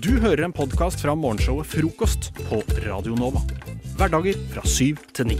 [0.00, 3.42] Du hører en podkast fra morgenshowet Frokost på Radio Nova.
[3.98, 5.36] Hverdager fra syv til ni.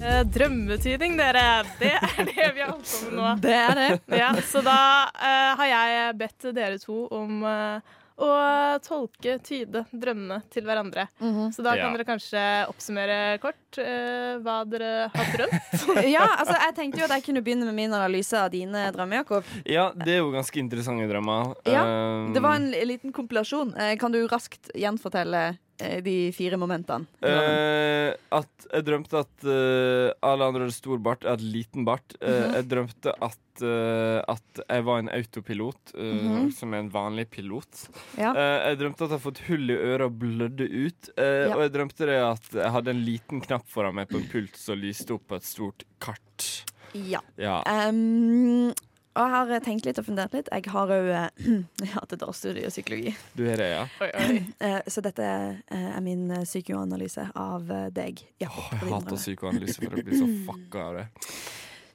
[0.00, 1.42] Eh, drømmetyding, dere.
[1.76, 3.34] Det er det vi har holdt på med nå.
[3.44, 3.88] Det er det.
[4.16, 4.78] Ja, så da
[5.12, 11.08] uh, har jeg bedt dere to om eh, å tolke, tyde drømmene til hverandre.
[11.18, 11.48] Mhm.
[11.56, 11.84] Så da Ja.
[11.88, 16.06] kan dere kanskje oppsummere kort uh, hva dere har drømt.
[16.14, 19.22] Ja, altså jeg tenkte jo at jeg kunne begynne med min analyse av dine drømmer,
[19.24, 19.44] Jakob.
[19.66, 21.54] Ja, det er jo ganske interessante drømmer.
[21.66, 23.74] Ja, Um, Det var en liten kompilasjon.
[23.76, 27.06] Eh, Kan du raskt gjenfortelle de fire momentene?
[27.22, 32.14] eh, At jeg drømte at uh, alle andre hadde stor bart, jeg hadde liten bart.
[32.20, 32.54] Mm -hmm.
[32.54, 36.50] Jeg drømte at, uh, at jeg var en autopilot, uh, mm -hmm.
[36.52, 37.88] som er en vanlig pilot.
[38.18, 38.30] Ja.
[38.34, 41.10] Eh, jeg drømte at jeg hadde fått hull i øret og blødde ut.
[41.18, 41.54] eh, Ja.
[41.56, 44.56] Og jeg drømte det at jeg hadde en liten knapp foran meg på en pult
[44.56, 46.64] som lyste opp på et stort kart.
[46.94, 47.20] ja.
[47.38, 47.62] Ja.
[47.88, 48.72] Um,
[49.14, 50.48] og jeg har tenkt litt og fundert litt.
[50.50, 51.10] Jeg har òg
[51.94, 53.14] hatt et årsstudie i psykologi.
[53.38, 53.84] Du har det, ja?
[54.02, 54.38] Oi, oi.
[54.64, 58.22] Eh, så dette eh, er min eh, psykoanalyse av eh, deg.
[58.42, 61.06] Ja, oh, jeg hater psykoanalyse, for jeg blir så fucka av det.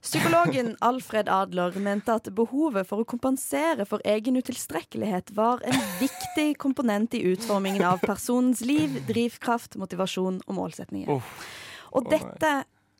[0.01, 6.53] Psykologen Alfred Adler mente at behovet for å kompensere for egen utilstrekkelighet var en viktig
[6.61, 11.11] komponent i utformingen av personens liv, drivkraft, motivasjon og målsetninger.
[11.11, 11.51] Oh.
[11.91, 12.53] Og Å, dette,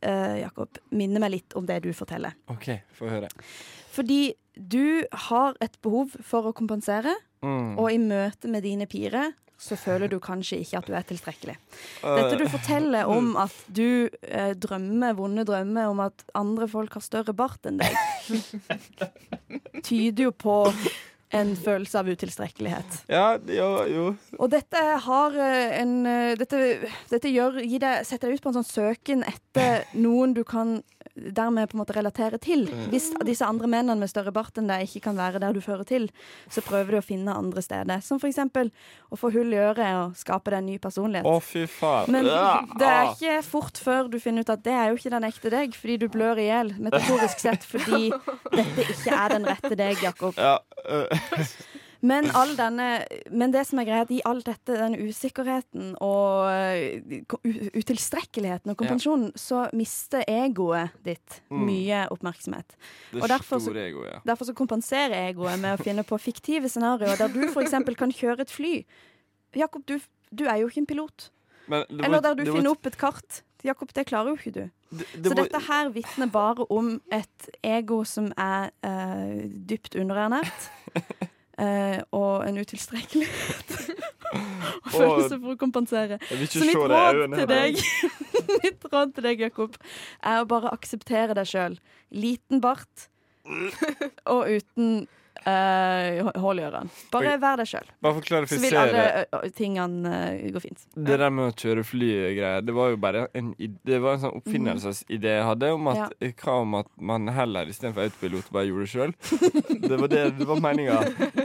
[0.03, 2.35] eh, Jakob, minner meg litt om det du forteller.
[2.51, 2.67] OK,
[2.99, 3.31] få høre.
[3.89, 7.77] Fordi du har et behov for å kompensere, Mm.
[7.79, 11.53] og i møte med dine pire så føler du kanskje ikke at du er tilstrekkelig.
[12.03, 17.01] Dette du forteller om at du eh, drømmer vonde drømmer om at andre folk har
[17.05, 17.95] større bart enn deg,
[19.87, 20.55] tyder jo på
[21.29, 23.01] en følelse av utilstrekkelighet.
[23.11, 24.05] Ja, jo, jo.
[24.39, 28.59] Og dette har eh, en eh, Dette, dette gjør, deg, setter deg ut på en
[28.59, 30.79] sånn søken etter noen du kan
[31.19, 32.65] dermed på en måte relatere til.
[32.91, 35.85] Hvis disse andre mennene med større bart enn deg ikke kan være der du fører
[35.87, 36.07] til,
[36.51, 38.03] så prøver du å finne andre steder.
[38.05, 38.71] Som for eksempel
[39.09, 41.27] å få hull i øret og skape deg en ny personlighet.
[41.27, 42.11] Å, fy faen.
[42.13, 42.29] Men
[42.79, 45.53] det er ikke fort før du finner ut at det er jo ikke den ekte
[45.53, 48.09] deg, fordi du blør i hjel, metaforisk sett, fordi
[48.55, 50.37] dette ikke er den rette deg, Jakob.
[50.39, 51.18] Ja, øh,
[52.01, 52.85] Men, all denne,
[53.35, 57.25] men det som er greit, i alt dette, den usikkerheten og øh,
[57.75, 61.65] utilstrekkeligheten og kompensjonen, så mister egoet ditt Mm.
[61.67, 62.75] mye oppmerksomhet.
[63.11, 64.19] det Og derfor så- store ego, ja.
[64.25, 67.71] Derfor så kompenserer egoet med å finne på fiktive scenarioer der du f.eks.
[67.97, 68.85] kan kjøre et fly.
[69.55, 69.99] Jakob, du,
[70.33, 71.29] du er jo ikke en pilot.
[71.67, 73.41] Var- Eller der du finner opp et kart.
[73.63, 74.69] Jakob, det klarer jo ikke du.
[74.91, 79.95] det, det Så var- dette her vitner bare om et ego som er uh, dypt
[79.99, 80.69] underernært.
[81.63, 83.75] eh, og en utilstrekkelighet.
[84.85, 86.19] og følelse for å kompensere.
[86.29, 87.79] Så mitt råd til deg
[88.63, 89.77] Mitt råd til deg, Jakob,
[90.25, 91.79] er å bare akseptere deg sjøl.
[92.09, 93.09] Liten bart
[94.29, 95.07] og uten
[95.47, 96.91] eh, hull i ørene.
[97.13, 97.89] Bare vær deg sjøl.
[98.49, 100.85] Så vil alle tingene uh, gå fint.
[100.95, 104.37] Det der med å kjøre fly-greier, det var jo bare en, det var en sånn
[104.39, 105.71] oppfinnelsesidé jeg hadde.
[105.75, 109.15] Om at, Hva om at man heller istedenfor autopilot bare gjorde det sjøl?
[109.89, 110.99] Det var det, det var meninga.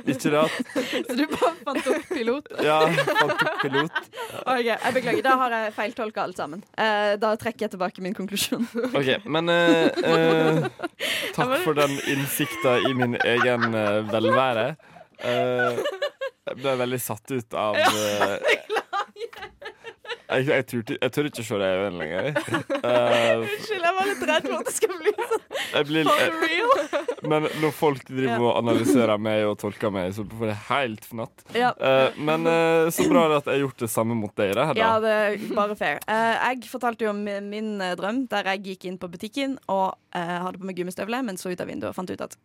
[0.05, 0.75] Ikke det at
[1.09, 2.51] Så du bare fant opp pilot?
[2.65, 4.03] Ja, fant opp pilot.
[4.45, 6.63] Ok, jeg Beklager, da har jeg feiltolka alt sammen.
[6.79, 8.67] Uh, da trekker jeg tilbake min konklusjon.
[8.95, 10.65] OK, men eh, eh,
[11.37, 14.67] Takk for den innsikta i min egen eh, velvære.
[15.25, 15.83] Eh,
[16.45, 18.39] jeg ble veldig satt ut av eh,
[20.35, 22.31] jeg, jeg, turte- jeg tør ikke se deg i øynene lenger.
[22.85, 25.43] Eh, Unnskyld, jeg var litt redd for at det skal bli sånn
[25.75, 26.99] jeg blir, for jeg, real.
[27.33, 31.45] men når folk driver og analyserer meg og tolker meg, så får jeg helt fnatt.
[31.57, 31.71] Ja.
[31.81, 34.53] Eh, men eh, så bra det at jeg har gjort det samme mot deg.
[34.59, 35.01] Da, Ja, Hedda.
[35.07, 35.15] det
[35.49, 36.03] er bare fair.
[36.05, 39.57] Eh, jeg fortalte jo om min, min eh, drøm der jeg gikk inn på butikken
[39.73, 42.37] og eh, hadde på meg gummistøvler, men så ut av vinduet og fant ut at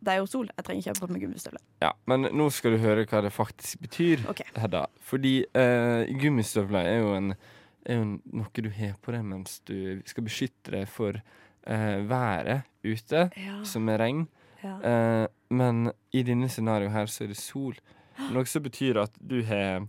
[0.00, 0.48] det er jo sol.
[0.56, 1.62] Jeg trenger ikke ha på meg gummistøvler.
[1.82, 4.46] Ja, men nå skal du høre hva det faktisk betyr, okay.
[4.56, 4.84] Hedda.
[5.04, 7.32] Fordi eh, gummistøvler er jo, en,
[7.88, 8.04] er jo
[8.38, 13.58] noe du har på deg mens du skal beskytte deg for eh, været ute, Ja,
[13.66, 14.26] som er regn.
[14.62, 14.76] ja.
[14.80, 17.76] Eh, men i denne scenarioet her så er det sol.
[18.34, 19.86] Noe som betyr at du har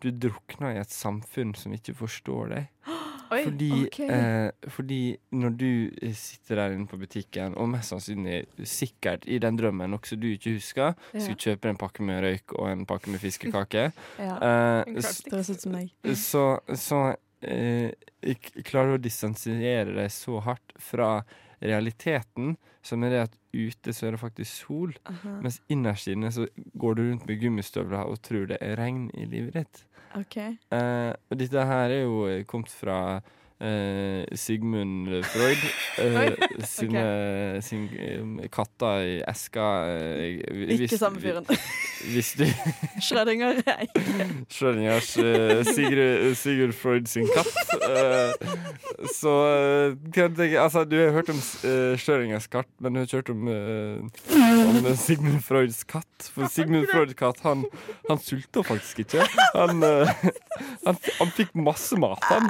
[0.00, 2.68] Du drukner i et samfunn som ikke forstår deg.
[3.30, 3.44] Oi.
[3.46, 4.08] Fordi, okay.
[4.10, 5.00] eh, fordi
[5.38, 5.66] når du
[6.02, 10.26] eh, sitter der inne på butikken, og mest sannsynlig sikkert i den drømmen, også du
[10.32, 11.20] ikke husker, Ja.
[11.20, 14.34] skulle kjøpe en pakke med røyk og en pakke med fiskekake, ja.
[14.82, 16.44] eh, så,
[16.74, 17.00] så
[17.42, 17.92] eh,
[18.66, 21.20] klarer du å distansiere deg så hardt fra
[21.62, 25.36] realiteten, som er det at ute så er det faktisk sol, Aha.
[25.44, 26.46] mens innerst inne så
[26.78, 29.82] går du rundt med gummistøvler og tror det er regn i livet ditt.
[30.18, 30.36] OK.
[30.40, 33.20] Eh, og dette her er jo kommet fra
[33.60, 35.62] eh, Sigmund Freud
[35.98, 36.34] eh,
[36.68, 37.04] sine
[37.62, 39.66] sin, eh, katter i eska.
[39.90, 41.46] eh, Ikke samme fyren.
[42.14, 42.46] Hvis du
[43.06, 47.60] Schrødinger er ikke Schrødingers eh, Sigurd, Sigurd Freud sin katt.
[47.84, 48.32] eh,
[49.14, 53.06] så eh, kan jeg altså, Du har hørt om uh, Schrødingers katt, men du har
[53.08, 56.06] ikke hørt om, eh, om Sigmund Freuds katt.
[56.34, 57.66] For Sigmund Freuds katt han,
[58.08, 59.24] han sulta faktisk ikke.
[59.54, 60.10] Han, eh,
[60.86, 62.48] han, han fikk masse mat, han.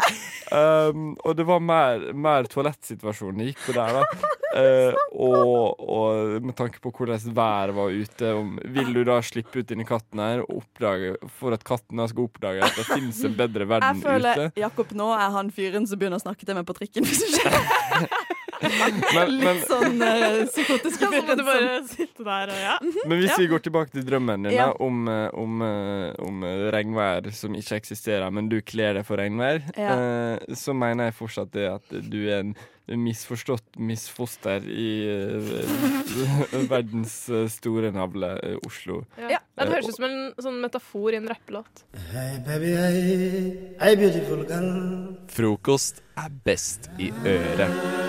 [0.51, 4.29] Um, og det var mer, mer toalettsituasjonen det gikk på der, da.
[4.51, 9.63] Eh, og, og med tanke på hvordan været var ute, om, vil du da slippe
[9.63, 13.69] ut denne katten her oppdage, for at katten skal oppdage at det finnes en bedre
[13.71, 14.03] verden ute?
[14.03, 14.65] Jeg føler ute?
[14.65, 17.07] Jakob nå er han fyren som begynner å snakke til meg på trikken.
[17.07, 18.11] Hvis du skjønner.
[18.61, 22.77] Men, men, Litt sånn uh, psykotisk Så må du bare sitte der og ja.
[23.09, 24.71] men hvis vi går tilbake til drømmen din Ja.
[24.71, 26.43] da, om, eh, om, eh, om
[26.75, 29.95] regnvær som ikke eksisterer, men du kler deg for regnvær, Ja.
[29.95, 32.55] eh, så mener jeg fortsatt det at du er en
[32.91, 39.05] misforstått misfoster i uh, verdens uh, store navle, uh, Oslo.
[39.21, 39.39] Ja.
[39.61, 41.85] Det høres ut som en sånn metafor i en rappelåt.
[42.11, 44.71] Hey baby, hey, hey beautiful girl.
[45.31, 48.00] Frokost er best i øret.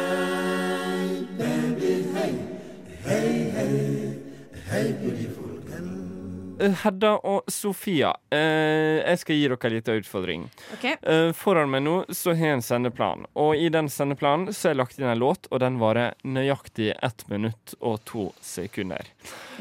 [6.62, 10.44] Hedda og Sofia, eh, jeg skal gi dere en liten utfordring.
[10.75, 10.95] Okay.
[11.01, 14.75] Eh, foran meg nå så har jeg en sendeplan, og i den sendeplanen så har
[14.75, 19.10] jeg lagt inn en låt, og den varer nøyaktig ett minutt og to sekunder.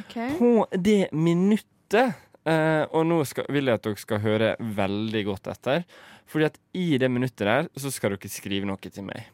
[0.05, 0.37] Okay.
[0.37, 5.53] På det minuttet, eh, og nå skal, vil jeg at dere skal høre veldig godt
[5.55, 5.87] etter,
[6.31, 9.31] fordi at i det minuttet der så skal dere skrive noe til meg.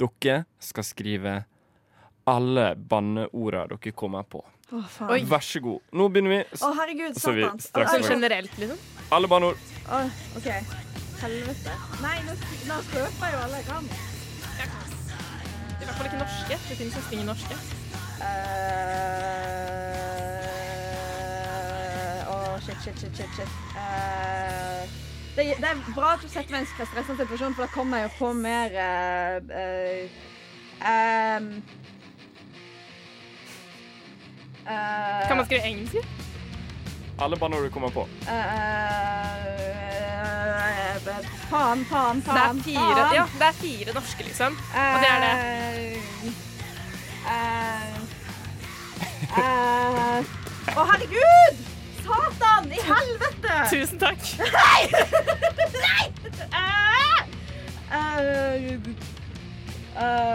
[0.00, 1.44] Dere skal skrive
[2.24, 4.42] alle banneorda dere kommer på.
[4.72, 5.28] Å, faen.
[5.28, 5.80] Vær så god.
[5.92, 6.40] Nå begynner vi.
[6.64, 8.78] Å, herregud, Så vi straks Sånn generelt, liksom.
[9.12, 9.58] Alle banneord.
[9.92, 10.08] Oh,
[10.38, 10.48] OK.
[11.20, 11.72] Helvete.
[12.02, 12.32] Nei, nå,
[12.70, 13.84] nå spøker jo alle jeg kan.
[15.74, 16.54] I hvert fall ikke norske.
[16.68, 17.54] Det finnes nesten ingen norske.
[18.24, 18.26] Uh,
[22.32, 23.30] oh, shit, shit, shit, shit.
[23.36, 23.50] shit.
[23.76, 24.82] Uh,
[25.36, 27.94] det, det er bra at du setter meg i en stressende situasjon, for da kommer
[27.98, 30.04] jeg jo på mer uh, uh,
[30.88, 31.48] ehm,
[34.64, 35.96] Uh, kan man skrive engelsk?
[37.18, 38.00] Alle bare når du kommer på.
[38.00, 38.28] Uh,
[41.50, 42.58] faen, faen, faen.
[42.64, 44.56] Det er fire, ja, det er fire norske, liksom.
[44.56, 45.34] Og det er det.
[49.34, 50.18] Å, uh,
[50.76, 51.56] oh, herregud!
[52.04, 53.54] Satan i helvete!
[53.70, 54.20] Tusen takk.
[54.38, 54.82] Nei!
[55.84, 56.04] Nei!
[57.94, 58.00] Uh,
[59.96, 60.34] uh,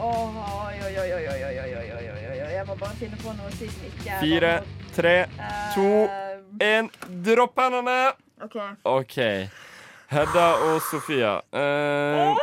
[0.00, 2.23] oi, oi, oi, oi, oi, oi, oi.
[2.54, 4.52] Jeg må bare finne på noe siden ikke er Fire,
[4.94, 5.86] tre, Eh, to.
[6.62, 6.90] én.
[7.26, 7.96] Dropp hendene!
[8.44, 8.56] OK.
[8.86, 9.16] OK.
[10.14, 11.36] Hedda og Sofia.
[11.50, 12.42] Eh,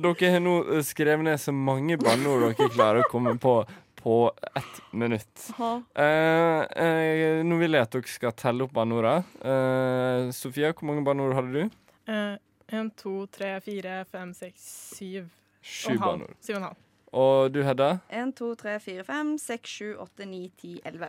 [0.00, 0.54] dere har nå
[0.86, 3.60] skrevet ned så mange banneord dere klarer å komme på
[4.00, 5.42] på ett minutt.
[5.60, 9.24] Eh, eh, nå vil jeg at dere skal telle opp banneordene.
[9.44, 11.82] Eh, Sofia, hvor mange banneord hadde du?
[12.08, 12.36] Eh,
[12.72, 14.62] En, to, tre, fire, fem, seks,
[14.96, 15.24] syv
[15.60, 16.36] Sju banneord.
[16.40, 16.76] Syv og en halv.
[17.12, 17.96] Og du, Hedda?
[18.14, 21.08] 1, 2, 3, 4, 5, 6, 7, 8, 9, 10, 11.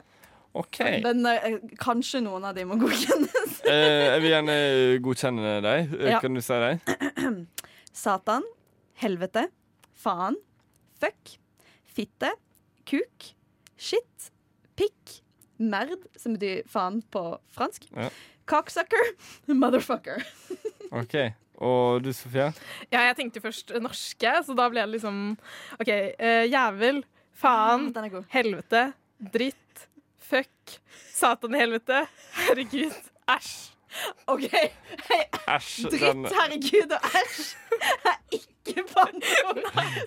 [0.54, 0.80] OK.
[1.06, 3.38] Men eh, kanskje noen av de må godkjennes.
[3.72, 4.54] Eh, jeg vil gjerne
[5.06, 5.92] godkjenne deg.
[6.00, 6.18] Eh, Ja.
[6.24, 6.82] Kan du si deg?
[8.04, 8.44] Satan,
[9.04, 9.46] helvete,
[10.02, 10.36] faen,
[11.00, 11.36] fuck,
[11.94, 12.32] fitte,
[12.90, 13.28] kuk,
[13.78, 14.32] shit,
[14.80, 15.20] pikk,
[15.62, 17.22] merd, som betyr faen på
[17.54, 18.10] fransk, Ja.
[18.50, 19.14] cocksucker,
[19.62, 20.26] motherfucker.
[21.04, 21.16] OK.
[21.62, 22.50] Og du, Sofia?
[22.90, 25.20] Ja, jeg tenkte først norske, så da ble det liksom
[25.78, 25.92] OK.
[26.18, 27.04] Uh, jævel,
[27.38, 28.86] faen, er helvete,
[29.34, 29.86] dritt,
[30.32, 30.80] fuck,
[31.14, 32.06] satan i helvete,
[32.48, 32.98] herregud,
[33.36, 33.54] æsj.
[34.32, 34.46] OK,
[35.52, 35.90] Æsj.
[35.92, 37.42] dritt, Den herregud og æsj
[38.08, 39.60] er ikke banneord.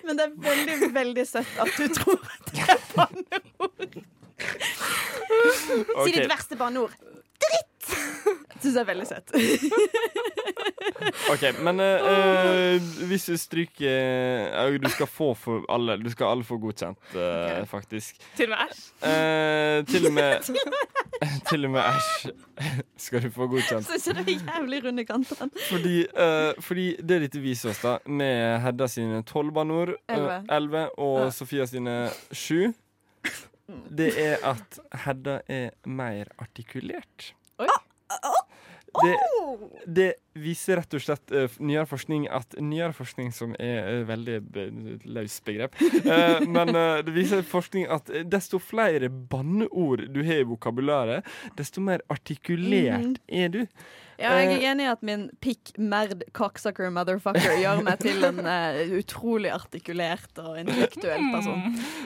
[0.07, 3.99] Men det er veldig, veldig søtt at du tror at det er banneord.
[6.01, 6.97] Si ditt verste banneord.
[7.45, 7.91] Dritt!
[8.63, 9.35] Syns jeg er veldig søtt.
[11.31, 15.97] Ok, Men eh, hvis du stryker eh, Du skal få for alle.
[15.99, 17.65] Du skal alle få godkjent, uh, okay.
[17.69, 18.21] faktisk.
[18.37, 18.81] Til og med æsj.
[19.03, 20.49] Uh, til og med
[21.49, 22.31] Til og med æsj
[23.05, 23.87] skal du få godkjent.
[23.87, 25.51] Syns jeg det er jævlig runde kanter.
[25.69, 25.95] Fordi,
[26.63, 30.87] fordi det dette viser oss, da, med Hedda sine tolv banneord, Elleve.
[30.99, 31.31] og.
[31.35, 31.95] Sofia sine
[32.31, 32.71] sju,
[33.67, 37.33] det er at Hedda er mer artikulert.
[39.03, 39.15] Det,
[39.87, 40.07] det
[40.39, 44.65] viser rett og slett uh, nyere forskning at Nyere forskning som er uh, veldig be,
[45.15, 45.75] løs begrep.
[46.05, 51.27] uh, men uh, det viser forskning at desto flere banneord du har i vokabularet,
[51.59, 53.15] desto mer artikulert Mhm.
[53.27, 53.61] er du.
[54.15, 58.39] Ja, jeg er enig i at min pikk, merd, cocksucker, motherfucker gjør meg til en
[58.47, 61.63] uh, utrolig artikulert og intellektuell person.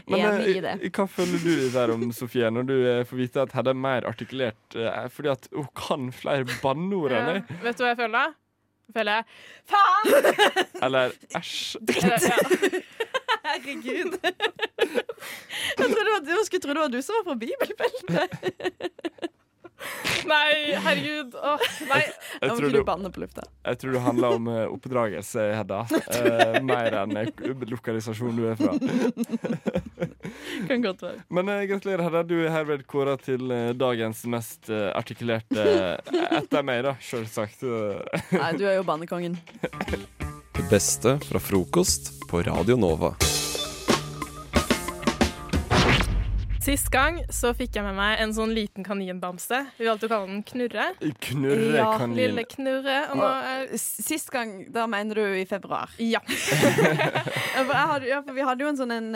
[0.10, 0.92] Men Enig i eh, det.
[0.96, 4.10] hva føler du der om Sofie, når du eh, får vite at Hedda er mer
[4.10, 7.58] artikulert eh, fordi at hun kan flere banneord enn deg?
[7.64, 8.28] Vet du hva jeg føler da?
[8.96, 9.26] Føler jeg
[9.70, 10.06] Faen!
[10.88, 11.78] Eller æsj?
[11.90, 12.30] Dritt!
[13.50, 14.18] Herregud.
[14.22, 19.30] Jeg trodde det var, jeg skulle tro det var du som var fra bibelbeltet.
[20.30, 21.36] Nei, herregud.
[21.36, 22.02] Åh, nei.
[22.42, 22.80] Jeg tror du,
[23.70, 25.80] jeg tror det handler om eh, oppdragelse, Hedda.
[25.90, 28.74] Uh, mer enn lokalisasjonen lokalisasjon du er fra.
[30.70, 31.24] Kan godt være.
[31.30, 32.24] Men uh, gratulerer, Hedda.
[32.30, 35.66] Du er herved kåra til eh, dagens mest eh, artikulerte
[36.10, 37.64] Etter meg, da, selvsagt.
[38.36, 39.40] Nei, du er jo bannekongen.
[40.60, 43.16] Det beste fra frokost på Radio Nova.
[46.60, 49.62] Sist gang så fikk jeg med meg en sånn liten kaninbamse.
[49.78, 50.90] Vi valgte å kalle den Knurre.
[51.24, 52.18] Knurre Ja, kanin.
[52.20, 52.98] Lille Knurre.
[53.14, 55.94] Og nå er Sist gang, da mener du i februar.
[56.10, 56.20] Ja.
[56.26, 59.10] For, jeg hadde, ja, for vi hadde jo en sånn en,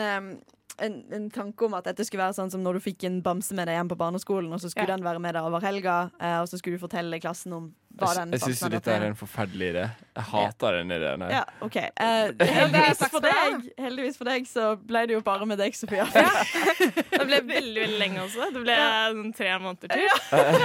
[0.78, 3.54] en, en tanke om at dette skulle være sånn som når du fikk en bamse
[3.54, 4.96] med deg hjem på barneskolen, og så skulle Ja.
[4.96, 8.08] den være med deg over helga, eh, og så skulle du fortelle klassen om hva
[8.10, 9.82] Jeg, den jeg syns dette er en forferdelig idé.
[10.16, 11.20] Jeg hater den ideen.
[11.22, 11.30] her.
[11.30, 11.76] Ja, OK.
[11.76, 16.02] Eh, heldigvis for deg Heldigvis for deg så ble det jo bare med deg, Sofia.
[16.10, 18.48] Det ble veldig veldig lenge også.
[18.52, 18.74] Det ble
[19.14, 20.08] sånn tre måneder til.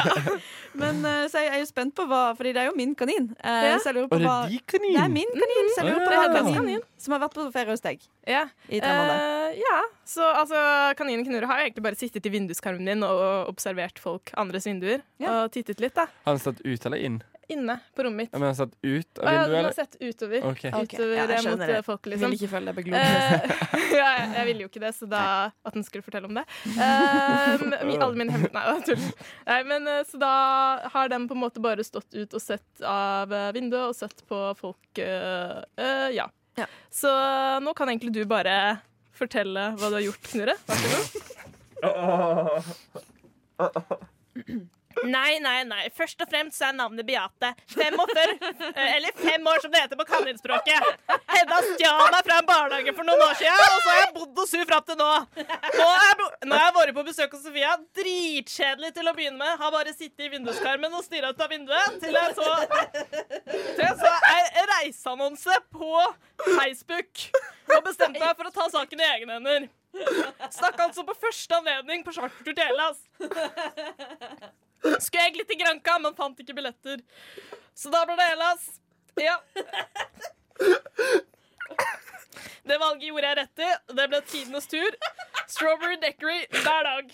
[0.82, 3.30] Men eh, så jeg er jo spent på hva Fordi det er jo min kanin.
[3.44, 3.78] Eh, Ja.
[3.78, 4.40] Så jeg lurer på hva
[4.74, 4.96] kanin!
[4.98, 7.72] Det er min kanin, så jeg lurer på det kaninen som har vært på ferie
[7.76, 8.48] hos deg Ja.
[8.70, 9.39] i tre måneder.
[9.50, 9.80] Eh, ja.
[10.06, 10.60] Så altså,
[10.98, 15.04] kaninen Knurre har jo egentlig bare sittet i vinduskarmen din og observert folk andres vinduer.
[15.22, 15.44] Ja.
[15.44, 16.10] Og tittet litt, da.
[16.26, 17.22] Har han satt ut eller inn?
[17.50, 18.34] Inne på rommet mitt.
[18.34, 19.34] Men han har satt ut av vinduet?
[19.34, 20.44] ja, han den har sett utover.
[20.52, 20.70] Okay.
[20.70, 21.78] Ok, Utover ja, jeg eh, mot det.
[21.88, 22.30] folk, liksom.
[22.30, 25.24] Vil ikke følge deg på Uh, ja, jeg, ville jo ikke det, så da
[25.68, 26.44] at den skulle fortelle om det.
[26.76, 29.08] Um, alle mine hemmeligheter Nei, tull.
[29.48, 30.34] Nei, men eh, Så da
[30.94, 34.22] har den på en måte bare stått ut og sett av eh, vinduet og sett
[34.30, 36.30] på folk uh, uh, ja.
[36.60, 36.68] Ja.
[36.94, 37.10] Så
[37.64, 38.56] nå kan egentlig du bare
[39.20, 40.56] fortelle hva du har gjort, Knurre.
[40.70, 41.10] Vær så god.
[45.08, 45.86] Nei, nei, nei.
[45.96, 47.52] Først og fremst så er navnet Beate.
[47.72, 50.90] 45, før eller fem år som det heter på kaninspråket.
[51.30, 54.42] Hedda stjal meg fra en barnehage for noen år siden, og så har jeg bodd
[54.44, 55.10] hos henne fram til nå.
[55.80, 57.76] Nå har jeg vært på besøk hos Sofia.
[58.00, 59.56] Dritkjedelig til å begynne med.
[59.62, 62.50] Har bare sittet i vinduskarmen og stirra ut av vinduet til jeg så
[63.50, 65.92] Til jeg så ei reiseannonse på
[66.44, 67.28] Facebook
[67.70, 69.68] og bestemte meg for å ta saken i egne hender.
[70.54, 73.00] Stakk altså på første anledning på chartertur til Hellas.
[74.80, 77.02] Skulle egentlig til Granca, men fant ikke billetter.
[77.76, 78.70] Så da ble det Hellas.
[79.20, 79.38] Ja.
[82.70, 83.70] Det valget gjorde jeg rett i.
[83.98, 84.98] Det ble tidenes tur.
[85.48, 87.06] Strawberry Deckery hver dag.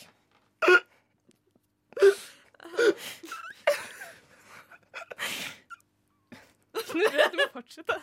[6.85, 7.95] Du må fortsette.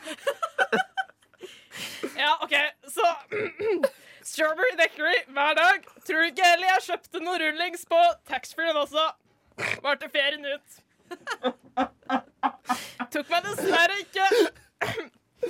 [2.16, 2.54] Ja, OK,
[2.88, 3.06] så
[4.22, 5.84] Strawberry Deckery hver dag.
[6.06, 8.00] Tror du ikke heller jeg kjøpte noen rullings på
[8.30, 9.04] taxfree-en også?
[9.82, 10.68] Varte ferien ut.
[13.12, 14.26] Tok meg dessverre ikke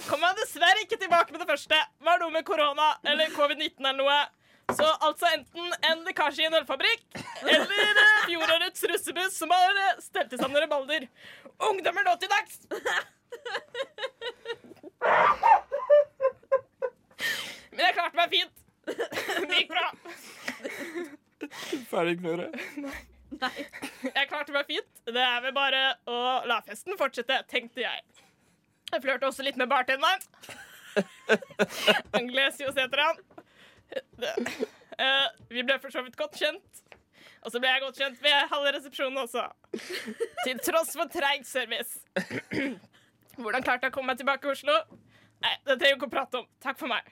[0.09, 1.79] Kom meg dessverre ikke tilbake med det første.
[2.03, 4.21] Var noe med korona eller covid-19 eller noe.
[4.73, 10.41] Så altså enten en lekkasje i en ølfabrikk eller fjorårets russebuss som har stelt i
[10.41, 11.09] stand noen baller.
[11.69, 12.55] Ungdommer nå til dags!
[17.73, 18.57] Men jeg klarte meg fint.
[18.87, 19.87] Det gikk bra.
[21.93, 22.17] Ferdig
[23.41, 24.13] knurre.
[24.15, 24.91] Jeg klarte meg fint.
[25.09, 28.05] Det er vel bare å la festen fortsette, tenkte jeg.
[28.93, 30.21] Jeg flørte også litt med bartenderen.
[32.21, 33.23] Anglesios heter han.
[34.99, 36.83] Eh, vi ble for så vidt godt kjent.
[37.43, 39.47] Og så ble jeg godt kjent ved halve resepsjonen også.
[40.45, 41.99] Til tross for treig service.
[43.39, 44.77] Hvordan klarte jeg å komme meg tilbake til Oslo?
[45.43, 46.47] Nei, det trenger vi ikke å prate om.
[46.63, 47.09] Takk for meg.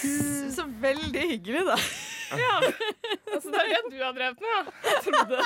[0.00, 0.14] Så,
[0.56, 1.76] så veldig hyggelig, da.
[2.38, 2.54] Ja,
[3.34, 4.62] altså Det er det du har drevet med, ja.
[4.86, 5.40] Jeg trodde,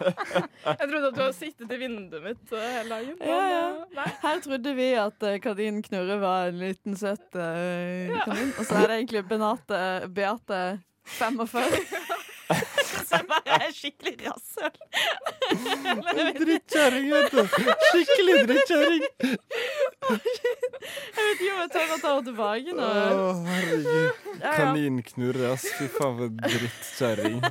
[0.80, 3.14] jeg trodde at du hadde sittet i vinduet mitt eh, hele dagen.
[3.20, 3.62] Ja, ja.
[3.92, 4.18] eh.
[4.24, 8.52] Her trodde vi at uh, Kadin Knurre var en liten, søt eh, kanin.
[8.56, 9.80] Og så er det egentlig Benate
[10.16, 10.62] Beate
[11.18, 12.14] 45.
[13.06, 14.74] Som bare er skikkelig rasshøl.
[16.40, 17.42] Drittkjerring, vet du.
[17.90, 19.04] Skikkelig drittkjerring.
[20.06, 22.86] Jeg vet ikke om jeg tør å ta henne tilbake nå.
[22.86, 23.86] Å, herregud.
[23.92, 24.54] Ja, ja.
[24.58, 25.66] Kaninknurre, ass.
[25.78, 27.40] Fy faen, for drittkjerring.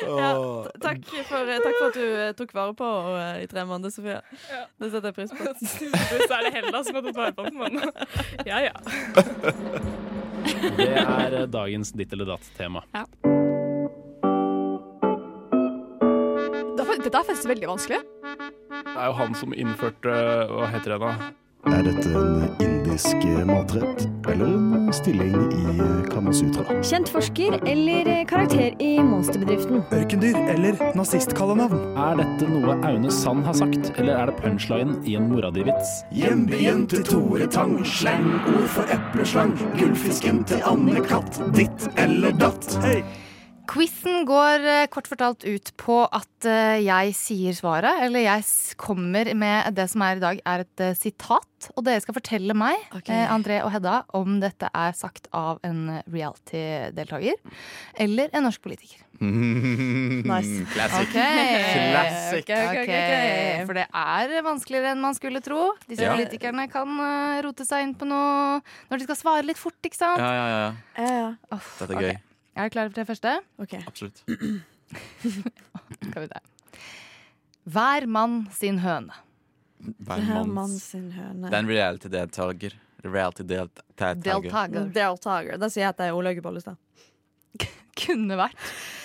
[0.00, 0.36] Ja,
[0.80, 4.20] takk, for, takk for at du eh, tok vare på henne i tre måneder, Sofia.
[4.46, 4.62] Ja.
[4.78, 5.40] Det setter jeg pris på.
[6.28, 7.82] Så er det Hella som har tatt vare på den,
[8.46, 8.74] ja ja.
[10.78, 12.86] Det er eh, dagens ditt eller datt-tema.
[12.94, 13.39] Da
[17.00, 17.98] Dette er faktisk veldig vanskelig.
[18.70, 20.16] Det er jo han som innførte
[20.50, 21.12] Hva heter det da?
[21.70, 26.64] Er dette en indisk matrett eller en stilling i Kamasutra?
[26.84, 29.82] Kjent forsker eller karakter i monsterbedriften?
[29.96, 31.80] Ørkendyr eller nazistkallenavn?
[32.00, 36.02] Er dette noe Aune Sand har sagt, eller er det punchline i en mora di-vits?
[36.16, 39.56] Hjembyen til Tore Tang, slangord for epleslang.
[39.76, 42.72] Gullfisken til Anne Katt, ditt eller datt.
[42.84, 43.02] Hei!
[43.70, 48.42] Quizen går eh, kort fortalt ut på at eh, jeg sier svaret, eller jeg
[48.80, 51.46] kommer med det som er i dag, er et eh, sitat.
[51.76, 53.10] Og dere skal fortelle meg, Ok.
[53.14, 57.36] eh, André og Hedda, om dette er sagt av en reality-deltaker
[58.02, 59.04] eller en norsk politiker.
[59.20, 60.64] Nice.
[60.72, 61.10] Classic.
[61.10, 61.92] Okay.
[61.92, 62.42] Classic.
[62.42, 63.66] okay, ok, ok, Ok, ok.
[63.68, 65.68] For det er vanskeligere enn man skulle tro.
[65.86, 66.16] Disse Ja.
[66.16, 66.96] politikerne kan
[67.44, 68.58] rote seg inn på noe
[68.90, 70.18] når de skal svare litt fort, ikke sant?
[70.18, 70.74] Ja, ja, ja.
[70.96, 71.60] Ja, ja.
[71.78, 72.26] Dette er ok.
[72.60, 73.32] Er dere klare for det første?
[73.64, 73.74] OK.
[73.88, 74.20] Absolutt.
[76.10, 76.40] Skal vi se.
[77.70, 79.14] Hver mann sin høne.
[79.80, 81.48] Hver manns- mann sin høne.
[81.48, 82.76] Det er en reality-deltaker.
[83.04, 84.20] Reality-deltaker.
[84.24, 84.90] Deltaker.
[84.92, 85.56] Deltaker.
[85.60, 86.76] Da sier jeg at det er Olaug Bollestad.
[88.00, 88.60] Kunne vært.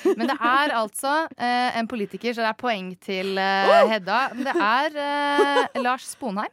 [0.05, 4.19] Men det er altså eh, en politiker, så det er poeng til eh, Hedda.
[4.35, 6.51] Men det er eh, Lars Sponheim.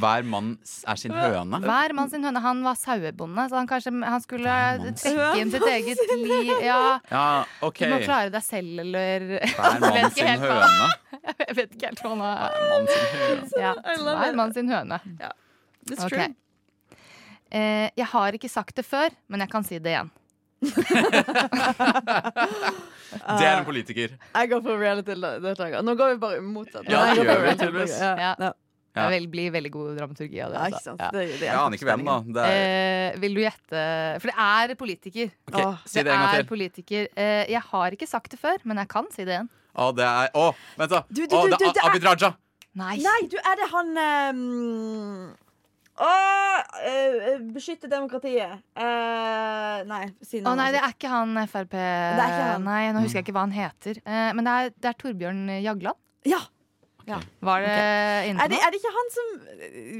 [0.00, 0.52] Hver mann
[0.88, 1.58] er sin høne.
[1.66, 2.40] Hver mann sin høne.
[2.44, 4.54] Han var sauebonde, så han kanskje han skulle
[4.96, 6.52] trekke inn sitt eget liv.
[6.64, 6.78] Ja,
[7.10, 7.24] Ja,
[7.60, 7.90] okay.
[7.90, 10.88] Du må klare deg selv, eller Hver mann sin høne.
[11.48, 12.38] Jeg vet ikke helt hva han er.
[12.56, 13.44] Hver mann sin høne.
[13.66, 13.74] ja.
[14.22, 14.98] Hver mann sin høne.
[15.90, 16.30] It's true.
[17.52, 20.08] Eh, jeg har ikke sagt det før, men jeg kan si det igjen.
[23.12, 24.14] Det er en politiker.
[24.32, 25.82] Jeg går for reality-deltaker.
[25.84, 26.86] Nå går vi bare motsatt.
[26.88, 27.96] Ja, det gjør vi tydeligvis.
[28.00, 28.12] Ja.
[28.40, 28.52] Ja.
[28.92, 29.06] Ja.
[29.08, 30.58] Det blir veldig god dramaturgi av det.
[30.58, 30.76] Ja, altså.
[30.76, 31.00] ikke sant.
[31.00, 31.10] Ja.
[31.16, 32.16] Det, det Jeg aner ikke hvem, da.
[32.36, 32.58] Det er,
[33.12, 33.84] Eh, vil du gjette
[34.20, 35.30] For det er politiker.
[35.48, 36.48] Okay, Åh, Si det en gang er til.
[36.50, 37.08] politiker.
[37.16, 39.48] Eh, jeg har ikke sagt det før, men jeg kan si det igjen.
[39.72, 41.00] Å, det er Å, vent, da!
[41.08, 42.34] Du, du, Å, det er er- Abid Raja!
[42.74, 42.96] Nei.
[43.04, 43.88] Nei, du, er det han
[44.36, 45.32] um...
[46.02, 48.60] Åh, eh, beskytte demokratiet.
[48.76, 51.74] Uh, nei, si Å nei, det er ikke han Frp.
[51.76, 52.64] er ikke han.
[52.64, 54.00] Nei, Nå husker jeg ikke hva han heter.
[54.08, 56.00] Uh, men det er, det er Torbjørn Jagland.
[56.28, 56.40] Ja.
[57.06, 57.76] Var det
[58.30, 58.66] inne Er på det, noe?
[58.66, 59.30] er det ikke han som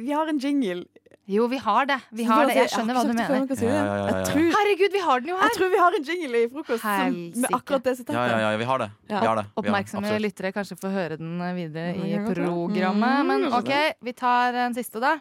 [0.07, 0.85] Vi har en jingle.
[1.33, 1.97] Jo, vi har det.
[2.19, 2.55] Vi har det.
[2.59, 3.47] Jeg skjønner hva du mener.
[3.63, 4.25] Ja, ja, ja, ja, ja.
[4.27, 5.45] tror, Herregud, vi har den jo her!
[5.47, 8.19] jeg tror vi har en jingle i frokost som, med akkurat det sitatet.
[8.19, 8.89] Ja, ja, ja, vi har det.
[9.09, 9.21] Ja.
[9.21, 9.45] Vi har det.
[9.47, 9.61] Vi har.
[9.63, 12.25] Oppmerksomme lyttere kanskje får høre den videre i Ja, ja.
[12.27, 13.21] programmet.
[13.23, 13.71] Mm, Men OK,
[14.03, 15.15] vi tar en siste, da.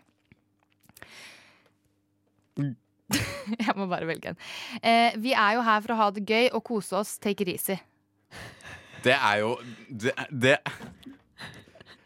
[3.66, 4.38] Jeg må bare velge en.
[4.82, 7.18] Eh, vi er jo her for å ha det gøy og kose oss.
[7.22, 7.78] Take it easy.
[9.06, 9.56] Det er jo
[9.90, 10.58] Det, det.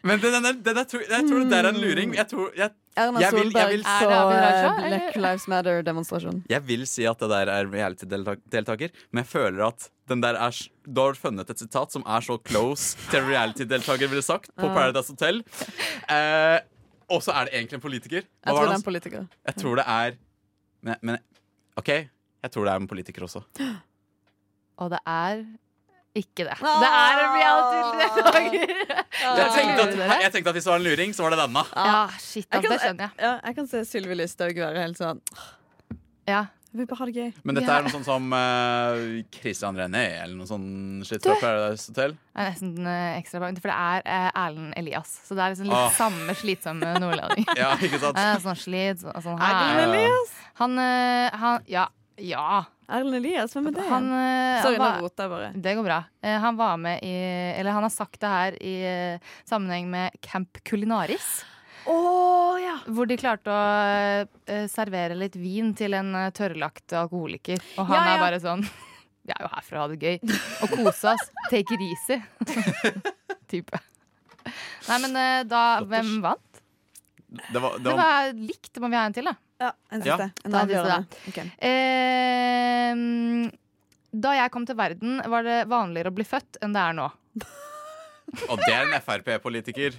[0.06, 2.14] Men den, den, den, jeg, tror, jeg tror det der er en luring.
[2.16, 4.88] Jeg, tror, jeg, Erna Jeg vil- jeg Solberg vil- på Er det Abid Raja, eh,
[4.88, 5.16] Black?
[5.24, 6.38] Lives Matter-demonstrasjon.
[6.48, 10.50] jeg vil si at det der er reality-deltaker, men jeg føler at den der er
[10.86, 15.10] Du har funnet et sitat som er så close til reality-deltaker ville sagt, på Paradise
[15.12, 15.42] Hotel.
[16.08, 16.60] Eh,
[17.10, 18.22] og så er det egentlig en politiker.
[18.22, 19.28] Hva Jeg tror det det er en politiker.
[19.46, 20.16] Jeg tror det er
[20.82, 21.18] men, men
[21.76, 23.42] OK, jeg tror det er en politiker også.
[24.78, 25.44] Og det er
[26.16, 26.56] ikke det.
[26.60, 28.74] Det er en reality-deltaker.
[29.36, 31.62] Jeg tenkte, at, jeg tenkte at hvis det var en luring, så var det denne.
[31.74, 33.24] Ja, shit, Jeg ass, kan, det skjønner jeg.
[33.24, 35.20] Ja, jeg kan se Sylvi Listhaug være helt sånn
[36.28, 36.44] Ja.
[36.76, 37.28] Jeg vil bare ha det gøy.
[37.48, 37.76] Men dette Ja.
[37.78, 40.66] er noe sånn som uh, Christian René eller noe sånn
[41.08, 42.12] shit fra Paradise Hotel.
[42.12, 45.14] Det er nesten eh, ekstra bra, for det er eh, Erlend Elias.
[45.24, 45.94] Så det er liksom litt Ah.
[45.96, 47.46] samme slitsomme nordlending.
[47.56, 48.20] Ja, ikke sant?
[48.20, 49.86] Eh, sånn slit, så- sånn Erlend.
[49.86, 50.34] Elias?
[50.60, 51.86] Han, eh, han Ja.
[52.22, 52.64] Ja.
[52.88, 53.84] Erlend Elias, hvem er det?
[53.90, 55.48] Han, uh, Sorry, han nå rota jeg bare.
[55.64, 55.98] Det går bra.
[56.24, 57.10] Uh, han var med i
[57.58, 61.26] Eller han har sagt det her i uh, sammenheng med Camp Culinaris.
[61.86, 61.96] Å
[62.62, 62.76] ja!
[62.90, 67.60] Hvor de klarte å servere litt vin til en uh, tørrlagt alkoholiker.
[67.76, 68.14] Og han Ja, ja.
[68.16, 68.64] er bare sånn
[69.26, 71.28] Vi er jo her for å ha det gøy og kose oss.
[71.50, 72.20] Take it easy.
[73.50, 73.78] Type.
[74.86, 75.16] Nei, men
[75.50, 76.45] da Hvem vant?
[77.28, 78.48] Det var, det Det var, likt.
[78.70, 78.80] likt.
[78.80, 79.34] Må vi ha en til, da?
[79.60, 80.16] Ja, en Ja.
[80.16, 80.32] siste.
[80.44, 81.06] En Ta en siste, avgjørende.
[81.28, 81.46] Okay.
[81.58, 83.50] Eh,
[84.16, 87.08] da jeg kom til verden, var det vanligere å bli født enn det er nå.
[88.50, 89.96] og det er en Frp-politiker.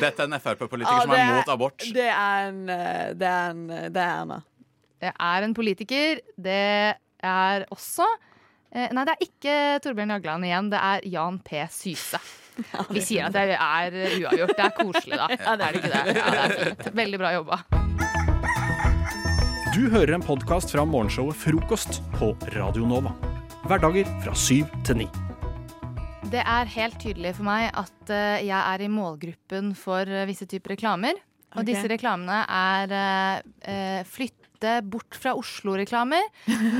[0.00, 1.78] Dette er en Frp-politiker ah, som er er- mot abort.
[1.94, 4.42] Det er en eh, Det er, en, det er Erna.
[5.00, 6.20] Det er en politiker.
[6.36, 8.06] Det er også
[8.72, 10.70] eh, Nei, det er ikke Torbjørn Jagland igjen.
[10.70, 11.64] Det er Jan P.
[11.70, 12.20] Syse.
[12.90, 14.54] Vi sier at det er uavgjort.
[14.56, 15.28] Det er koselig, da.
[15.48, 16.16] Ja, det er det ikke det?
[16.18, 16.88] Ja, det er fint.
[16.98, 17.60] Veldig bra jobba.
[19.76, 23.12] Du hører en podkast fra morgenshowet Frokost på Radio Nova.
[23.68, 25.08] Hverdager fra syv til ni.
[26.28, 30.48] Det er helt tydelig for meg at eh, jeg er i målgruppen for eh, visse
[30.50, 31.16] typer reklamer.
[31.56, 36.22] Og disse reklamene er eh, eh, flytt, flytte bort fra Oslo-reklamer.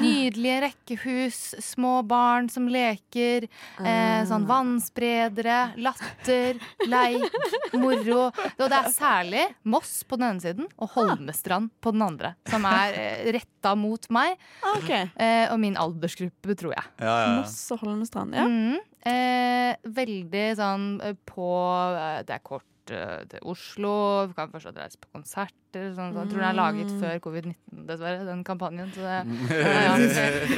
[0.00, 3.48] Nydelige rekkehus, små barn som leker,
[3.84, 7.30] eh, sånn vannspredere, latter, leik,
[7.74, 8.30] moro.
[8.58, 12.64] Og det er særlig Moss på den ene siden og Holmestrand på den andre, som
[12.64, 14.36] er eh, retta mot meg
[14.76, 15.08] okay.
[15.16, 16.84] eh, og min aldersgruppe, tror jeg.
[16.98, 17.36] Ja, ja, ja.
[17.42, 18.34] Moss og Holmestrand.
[18.34, 18.46] Ja.
[18.48, 18.78] Mm.
[19.08, 21.46] Eh, veldig sånn eh, på
[21.94, 23.92] eh, Det er kort til Oslo.
[24.30, 25.90] Vi kan fortsatt reise på konserter.
[25.94, 26.22] Sånn, sånn.
[26.24, 27.00] Jeg tror den er laget Mm.
[27.02, 28.90] før covid-19, dessverre, den kampanjen.
[28.94, 29.16] Så det,
[29.52, 29.96] ja, ja.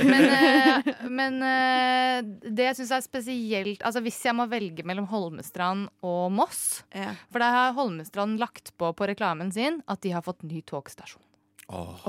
[0.06, 5.06] Men, eh, men eh, det jeg syns er spesielt Altså Hvis jeg må velge mellom
[5.10, 7.12] Holmestrand og Moss Ja.
[7.32, 11.22] For der har Holmestrand lagt på på reklamen sin at de har fått ny togstasjon.
[11.70, 12.06] Åh.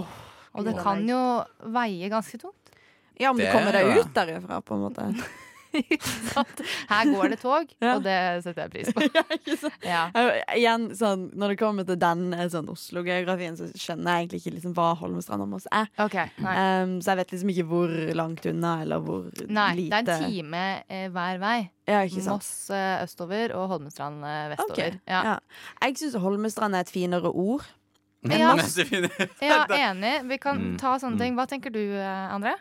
[0.54, 1.20] Og det kan jo
[1.72, 2.74] veie ganske tungt.
[3.20, 5.06] Ja, om du Det- kommer deg ut derifra, på en måte.
[6.92, 7.96] Her går det tog, Ja.
[7.96, 9.70] og det setter jeg pris på.
[9.88, 10.04] Ja.
[10.16, 14.42] Jeg- Igjen, sånn, Når det kommer til den eh, sånn Oslo-geografien, så skjønner jeg egentlig
[14.44, 15.88] ikke liksom hva Holmestrand og Moss er.
[16.02, 16.28] Okay.
[16.44, 20.24] Um, så jeg vet liksom ikke hvor langt unna, eller hvor Nei, lite det er
[20.26, 21.58] en time eh, hver vei.
[21.90, 22.42] Ja, ikke sant?
[22.44, 24.76] Moss eh, østover og Holmestrand eh, vestover.
[24.76, 25.00] Okay.
[25.10, 25.22] Ja.
[25.34, 25.38] ja.
[25.88, 27.66] Jeg syns Holmestrand er et finere ord.
[28.30, 28.52] Ja.
[29.42, 30.12] Ja, enig.
[30.30, 31.22] Vi kan Mm, ta sånne mm.
[31.24, 31.36] ting.
[31.40, 32.52] Hva tenker du, eh, André?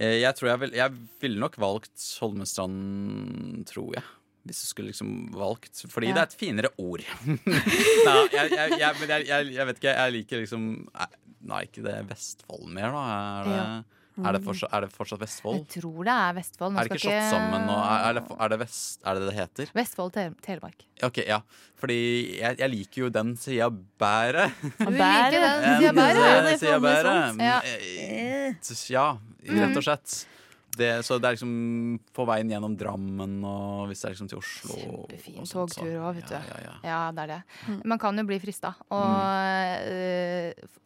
[0.00, 0.90] Eh, Jeg tror jeg, vil, jeg
[1.22, 4.04] ville nok valgt Holmestrand, tror jeg.
[4.44, 6.14] Hvis du skulle liksom valgt Fordi Ja.
[6.14, 7.00] det er et finere ord.
[7.24, 11.06] Nei, jeg, jeg, jeg, men jeg, jeg, jeg vet ikke, jeg liker liksom Nei,
[11.44, 13.04] Nei, ikke det Vestfold mer, da?
[13.14, 13.82] Er det, Ja.
[14.22, 15.56] Er det, fortsatt, er det fortsatt Vestfold?
[15.64, 16.72] Jeg tror det er Vestfold.
[16.74, 17.78] Man Er det ikke slått sammen nå?
[17.82, 19.72] Er, er, det, er, det vest, er det det heter?
[19.74, 20.84] Vestfold Tele Telemark.
[21.08, 21.40] Ok, ja.
[21.82, 21.96] Fordi
[22.38, 24.46] jeg, jeg liker jo den sida bedre.
[24.78, 26.54] Du liker den sida bedre?
[26.62, 27.16] sida bedre.
[27.42, 27.58] Ja.
[27.64, 28.54] Eh,
[28.94, 29.08] Ja,
[29.50, 30.20] rett og slett.
[30.74, 31.50] Det, så det er liksom
[32.16, 34.74] på veien gjennom Drammen og hvis det er liksom til Oslo.
[34.80, 36.34] Kjempefin og sånt, togtur òg, vet du.
[36.34, 36.72] Ja, ja, ja.
[36.82, 37.78] Ja, det er det.
[37.86, 38.72] Man kan jo bli frista.
[38.90, 39.04] Og
[39.86, 40.80] eh, f-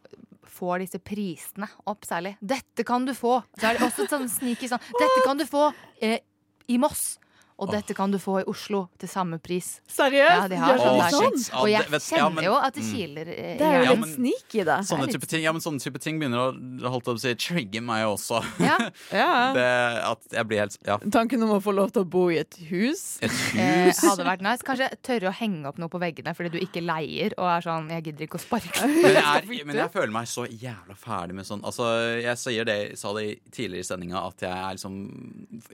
[0.59, 2.35] får disse prisene opp særlig.
[2.41, 5.69] 'Dette kan du få!' Så er det også sånn sneaky sånn 'Dette kan du få
[6.01, 6.19] eh,
[6.67, 7.17] i Moss'.
[7.59, 9.81] Og dette kan du få i Oslo til samme pris.
[9.91, 10.53] Seriøst?
[10.55, 11.39] Ja, Gjør sånn sånn?
[11.59, 12.91] Og jeg det- vet- ja, kjenner jo at det mm.
[12.93, 14.77] kiler eh, Det er jo litt snik i det.
[14.87, 17.81] Sånne type ting, ja, men sånne type ting begynner å holdt opp, å si, trigge
[17.83, 18.41] meg også.
[18.63, 18.77] Ja.
[19.09, 19.53] Ja.
[19.53, 19.65] Det,
[20.05, 22.55] at jeg blir helt Ja, Tanken om å få lov til å bo i et
[22.69, 23.17] hus.
[23.21, 24.63] et Eh, hadde vært nice.
[24.63, 27.89] Kanskje tørre å henge opp noe på veggene fordi du ikke leier og er sånn
[27.89, 28.85] 'jeg gidder ikke å sparke'.
[29.03, 31.85] Men jeg, er, men jeg føler meg så jævla ferdig med sånn Altså,
[32.21, 34.95] Jeg sier det, sa det tidligere i sendinga at jeg er liksom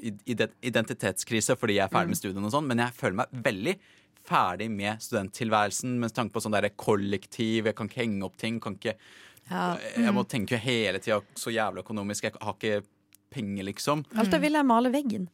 [0.01, 0.35] i
[0.69, 3.75] identitetskrise fordi jeg er ferdig med studiene og sånn, men jeg føler meg veldig
[4.25, 7.69] ferdig med studenttilværelsen med tanke på sånn der kollektiv.
[7.69, 8.59] Jeg kan ikke henge opp ting.
[8.59, 8.95] Kan ikke,
[9.51, 9.77] Ja.
[9.95, 12.23] jeg må tenke hele tida så jævlig økonomisk.
[12.23, 12.83] Jeg har ikke
[13.29, 14.05] penger, liksom.
[14.17, 15.27] Alt da vil, jeg male veggen.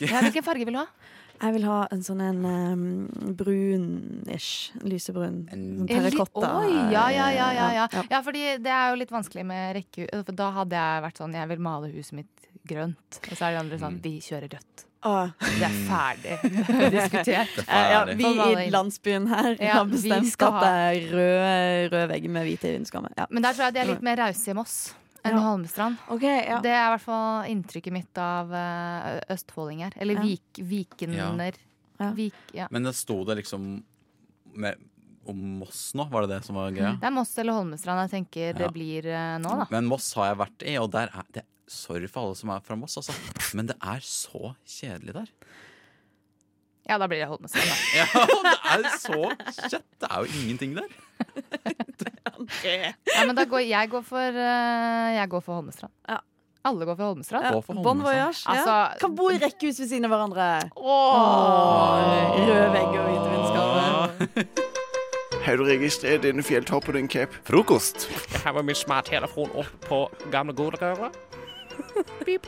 [0.00, 0.86] Ja, hvilken farge vil du ha?
[1.42, 4.70] Jeg vil ha en sånn en um, brun-ish.
[4.86, 5.40] Lysebrun.
[5.50, 6.52] Sånn terrakotta.
[6.60, 7.88] Oi, ja, ja, ja, ja, ja.
[7.90, 8.04] Ja.
[8.14, 10.30] ja, fordi det er jo litt vanskelig med rekkehus.
[10.38, 13.18] Da hadde jeg vært sånn Jeg vil male huset mitt grønt.
[13.26, 14.86] Og så er de andre sånn Vi kjører rødt.
[15.04, 15.32] Åh.
[15.42, 16.36] Det er ferdig
[16.94, 17.56] diskutert.
[17.66, 18.28] Eh, Ja, vi
[18.66, 22.46] i landsbyen her Ja, har vi bestemt skal at det er rød, rød vegg med
[22.46, 23.14] hvite vinduskammer.
[23.18, 23.26] Ja.
[23.30, 24.76] Men der tror jeg de er litt mer rause i Moss
[25.22, 25.42] enn Ja.
[25.48, 25.98] Holmestrand.
[26.10, 26.56] Okay, ja.
[26.62, 29.94] Det er i hvert fall inntrykket mitt av eh, østfoldinger.
[30.02, 31.58] Eller vik, vikener.
[32.00, 32.08] Ja.
[32.16, 32.66] Vik, ja.
[32.74, 33.68] Men det sto det liksom
[34.58, 34.80] med,
[35.30, 36.08] om Moss nå?
[36.10, 36.96] Var det det som var greia?
[36.98, 39.66] Det er Moss eller Holmestrand jeg tenker det blir eh, nå, da.
[39.70, 42.60] Men Moss har jeg vært i, og der er det Sorry for alle som er
[42.64, 43.14] fra Moss, altså.
[43.56, 45.30] Men det er så kjedelig der.
[46.88, 47.76] Ja, da blir det Holmestrand, da.
[48.72, 49.20] Ja, det er så
[49.70, 49.86] kjett.
[50.02, 50.90] det er jo ingenting der.
[52.66, 55.92] Ja, men da går jeg går for, eh, jeg går for Holmestrand.
[56.10, 56.18] Ja.
[56.66, 57.44] Alle går for Holmestrand.
[57.46, 57.60] Ja.
[57.82, 58.02] Bon voyage.
[58.02, 58.42] voyage.
[58.46, 58.58] ja.
[58.58, 60.70] Altså- kan bo i rekkehus ved siden av hverandre.
[60.76, 62.42] Åh.
[62.42, 64.08] Røde vegger og hvite vinduskarmer.
[65.42, 67.34] Har du registrert denne fjelltoppen din, Cap?
[67.46, 68.06] Frokost.
[68.44, 71.16] Her var min smarttelefon opp på gamle godrøret.
[72.26, 72.46] Pip.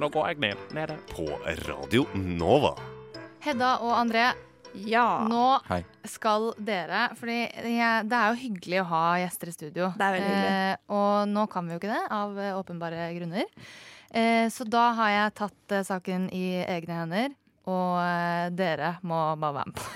[0.00, 0.64] Nå går jeg ned.
[0.76, 0.96] Nede.
[1.12, 1.24] På
[1.68, 2.74] Radio Nova.
[3.46, 4.26] Hedda og André,
[4.76, 5.22] Ja.
[5.24, 5.78] nå Hei.
[6.04, 9.92] skal dere Fordi jeg, det er jo hyggelig å ha gjester i studio.
[9.96, 10.56] Det er veldig hyggelig.
[10.72, 13.46] Eh, og nå kan vi jo ikke det, av eh, åpenbare grunner.
[14.10, 17.32] Eh, så da har jeg tatt eh, saken i egne hender,
[17.70, 19.94] og eh, dere må bare være med på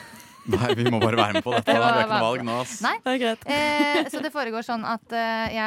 [0.57, 1.69] Nei, vi må bare være med på dette.
[1.69, 2.79] Det er ikke noe valg nå, ass.
[2.83, 2.95] Nei.
[3.05, 3.45] Det er greit.
[3.47, 5.59] Eh, så det foregår sånn at eh,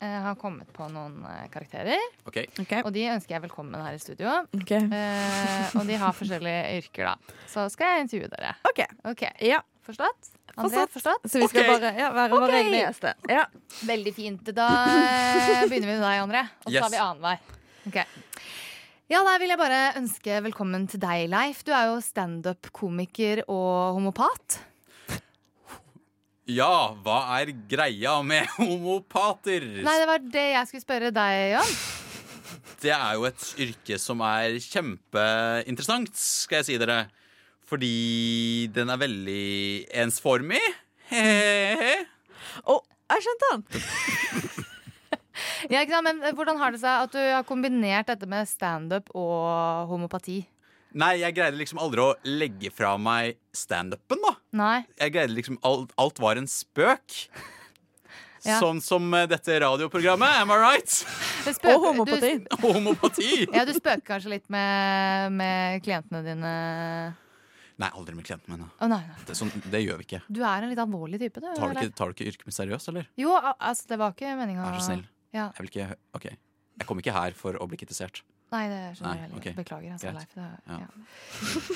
[0.00, 2.46] jeg eh, har kommet på noen eh, karakterer, Okay.
[2.62, 2.80] Okay.
[2.86, 4.30] og de ønsker jeg velkommen her i studio.
[4.56, 4.80] Okay.
[4.88, 7.36] Eh, og de har forskjellige yrker, da.
[7.52, 8.54] Så skal jeg intervjue dere.
[8.70, 9.24] Ok.
[9.44, 9.60] Ja.
[9.84, 10.30] Forstått?
[10.56, 10.92] André, Forstått.
[10.94, 11.28] forstått?
[11.30, 13.14] Så vi skal bare ja, være våre egne gjester.
[13.30, 13.44] Ja.
[13.88, 14.50] Veldig fint.
[14.54, 16.42] Da eh, begynner vi med deg, André.
[16.64, 16.82] Og så Yes.
[16.84, 17.38] tar vi annenhver.
[19.10, 21.64] Ja, da vil jeg bare ønske velkommen til deg, Leif.
[21.66, 24.60] Du er jo standup-komiker og homopat.
[26.50, 29.64] Ja, hva er greia med homopater?
[29.84, 31.72] Nei, det var det jeg skulle spørre deg om.
[32.80, 37.02] Det er jo et yrke som er kjempeinteressant, skal jeg si dere.
[37.70, 39.44] Fordi den er veldig
[40.02, 40.62] ensformig.
[41.12, 42.00] He-he-he.
[42.66, 42.80] Å,
[43.14, 43.64] jeg skjønte han!
[45.70, 46.04] Ja, ikke sant?
[46.08, 50.40] Men hvordan har det seg at du har kombinert dette med standup og homopati?
[50.98, 54.32] Nei, jeg greide liksom aldri å legge fra meg standupen, da.
[54.58, 54.76] Nei.
[54.98, 57.16] Jeg greide liksom alt, alt var en spøk.
[58.40, 58.54] Ja.
[58.56, 60.88] Sånn som eh, dette radioprogrammet, am I right?
[60.88, 62.30] Spøker- Og homopati.
[62.40, 63.26] Du, Og homopati.
[63.52, 66.52] ja, du spøker kanskje litt med, med klientene dine.
[67.84, 68.70] Nei, aldri med klientene mine.
[68.80, 69.18] Oh, nei, nei.
[69.28, 70.22] Det, sånn, det gjør vi ikke.
[70.32, 71.50] Du er en litt alvorlig type, du.
[71.52, 73.10] Tar du ikke, tar du ikke yrket mitt seriøst, eller?
[73.20, 75.04] Jo, altså, det var ikke meninga Vær så snill.
[75.36, 75.50] Ja.
[75.58, 76.26] Jeg vil ikke OK.
[76.80, 78.22] Jeg kom ikke her for å bli kritisert.
[78.50, 79.36] Nei, det skjønner jeg heller.
[79.38, 79.48] ok.
[79.60, 80.16] Beklager, altså, Greit.
[80.16, 80.32] Leif.
[80.34, 80.78] Det, Ja.
[80.80, 80.88] ja.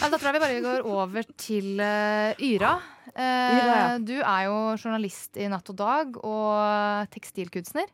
[0.00, 2.72] Ja, da tror jeg vi bare går over til uh, Yra.
[3.12, 3.98] Uh, Yra, ja.
[4.02, 7.86] Du er jo journalist i Natt og Dag og tekstilkunstner.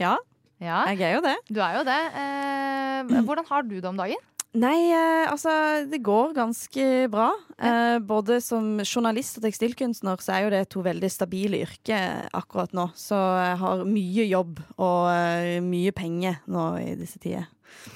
[0.00, 0.16] Ja,
[0.56, 1.34] Ja, jeg er jo det.
[1.52, 2.00] du er jo det.
[2.16, 4.16] Uh, hvordan har du det om dagen?
[4.56, 5.50] Nei, eh, altså
[5.90, 7.28] det går ganske bra.
[7.58, 12.72] Eh, både som journalist og tekstilkunstner så er jo det to veldig stabile yrker akkurat
[12.76, 12.88] nå.
[12.96, 17.50] Så jeg har mye jobb og eh, mye penger nå i disse tider.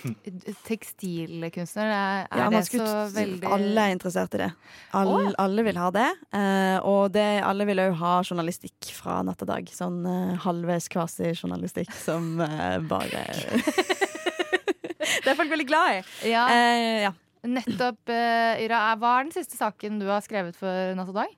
[0.69, 4.51] Tekstilkunstner, er, er Ja, det så veldig Alle er interessert i det.
[4.99, 5.33] All, oh, ja.
[5.41, 6.09] Alle vil ha det.
[6.37, 9.73] Eh, og det, alle vil òg ha journalistikk fra natt og dag.
[9.73, 10.03] Sånn
[10.45, 12.35] halvveis kvasi-journalistikk som
[12.91, 13.25] bare
[15.25, 16.31] Det er folk veldig glad i.
[16.31, 17.13] Ja, Eh, ja.
[17.47, 18.81] nettopp, eh, Ira.
[19.01, 21.37] Hva er den siste saken du har skrevet for Natt og Dag?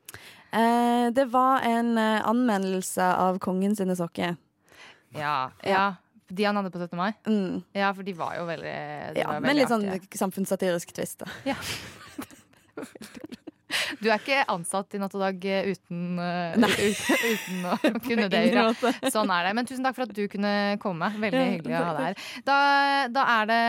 [0.53, 4.37] Eh, det var en eh, anmeldelse av Kongen sine sokker.
[5.16, 5.85] Ja, ja.
[6.33, 6.97] De han hadde på 17.
[6.97, 7.11] mai?
[7.29, 7.59] Mm.
[7.77, 8.77] Ja, for de var jo veldig,
[9.18, 11.21] Ja, var veldig Men litt sånn samfunnssatirisk twist.
[11.21, 11.29] Da.
[14.00, 16.70] Du er ikke ansatt i Natt og Dag eh, uten, eh, Nei.
[16.72, 19.52] uten, uten å kunne det, ingen Sånn er det.
[19.58, 21.11] Men tusen takk for at du kunne komme.
[21.22, 22.24] Veldig hyggelig å ha deg her.
[22.48, 22.56] Da,
[23.12, 23.61] da er det,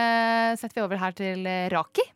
[0.62, 2.06] setter vi over her til eh, Raki.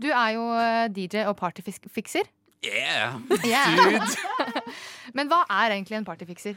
[0.00, 0.48] Du er jo
[0.96, 2.28] DJ og partyfikser.
[2.64, 3.76] Yeah, Yeah.
[3.78, 4.62] dude!
[5.16, 6.56] Men hva er egentlig en partyfikser?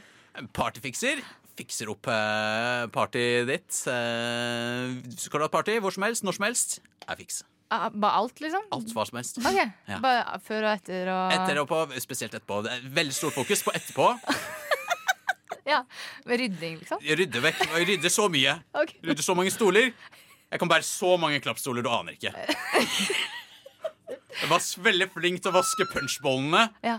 [0.56, 1.22] Partyfikser.
[1.52, 2.08] Fikser opp
[2.96, 3.76] partyet ditt.
[3.92, 6.78] Eh, skal du ha et party hvor som helst, når som helst?
[7.06, 7.51] Jeg fikser.
[7.72, 8.64] Ah, Bare alt, liksom?
[8.76, 9.38] Alt hva som helst.
[9.40, 9.58] Ok,
[9.88, 9.98] Ja.
[10.04, 12.58] Bare før og etter og Etter og på, spesielt etterpå.
[12.66, 14.10] Det er veldig stort fokus på etterpå.
[15.62, 15.84] Ja,
[16.26, 16.98] Rydding, liksom?
[17.06, 17.60] Jeg rydder vekk.
[17.76, 18.56] Jeg rydder så mye.
[18.74, 18.96] Okay.
[19.06, 19.92] Rydder så mange stoler.
[20.50, 22.32] Jeg kan bære så mange klappstoler, du aner ikke.
[24.42, 26.64] Jeg var veldig flink til å vaske punchbollene.
[26.84, 26.96] Ja.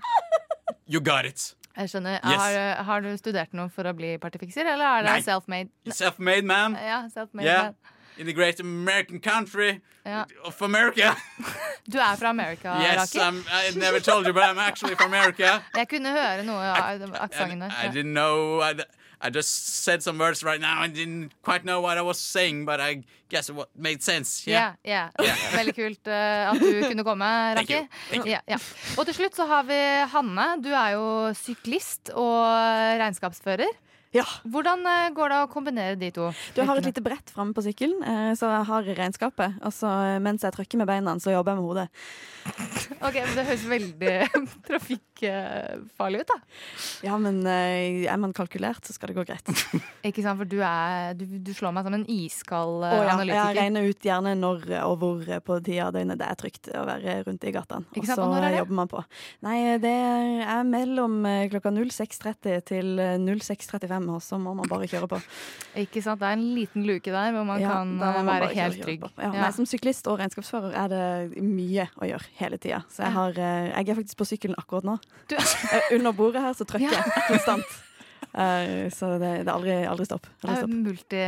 [0.87, 1.49] You got it.
[1.75, 2.19] Jeg skjønner.
[2.21, 2.39] Yes.
[2.39, 5.73] Har, har du studert noe for å bli partyfikser, eller er det self-made?
[5.97, 6.77] Self-made man.
[6.79, 7.63] Ja, self-made Yeah.
[7.73, 7.92] man.
[8.17, 10.25] In the great American country Ja.
[10.43, 11.15] of America.
[11.91, 13.17] Du er fra America, Yes, Raki?
[13.17, 15.61] Yes, I never told you, but I'm actually from America.
[15.79, 18.59] Jeg kunne høre noe av And aksenten I I, didn't know.
[18.61, 18.73] I,
[19.21, 20.81] I just said some words right now.
[20.81, 24.45] I didn't quite know what I was saying, but I guess it made sense.
[24.47, 24.73] Yeah.
[24.85, 25.09] Yeah.
[25.19, 25.35] ja.
[25.59, 28.29] Veldig kult uh, at du kunne komme, Thank Raki.
[28.29, 28.57] ja.
[28.97, 29.79] Og til slutt så har vi
[30.11, 30.47] Hanne.
[30.63, 32.43] Du er jo syklist og
[32.99, 33.71] regnskapsfører.
[34.13, 34.23] Ja.
[34.45, 36.29] Hvordan eh, går det å kombinere de to?
[36.53, 39.57] Du har et lite brett framme på sykkelen, eh, så jeg har regnskapet.
[39.65, 41.87] Og så eh, mens jeg trykker med beina, så jobber jeg med hodet.
[43.01, 44.13] Ok, men Det høres veldig
[45.23, 46.39] trafikkfarlig ut, da.
[47.05, 49.49] Ja, men eh, er man kalkulert, så skal det gå greit.
[50.07, 53.15] Ikke sant, for du, er, du, du slår meg som en iskald eh, ja.
[53.15, 53.39] analytiker.
[53.39, 56.83] jeg regner ut gjerne når og hvor på tida av døgnet det er trygt å
[56.87, 57.87] være rundt i gatene.
[57.99, 59.03] Og så er jobber man på.
[59.45, 64.89] Nei, det er mellom eh, klokka 06.30 til eh, 06.35, og så må man bare
[64.91, 65.21] kjøre på.
[65.83, 68.81] Ikke sant, Det er en liten luke der hvor man Ja, kan man være helt
[68.83, 69.07] trygg.
[69.17, 69.33] Ja.
[69.35, 72.83] Nei, som syklist og regnskapsfører er det mye å gjøre hele tida.
[72.93, 74.97] Så jeg, har, jeg er faktisk på sykkelen akkurat nå.
[75.29, 77.65] Du- Eh, Under bordet her så trykker jeg konstant.
[78.33, 80.25] Eh, så det, det er aldri, aldri stopp.
[80.41, 80.71] Aldri Eh, stopp.
[80.87, 81.23] Multi,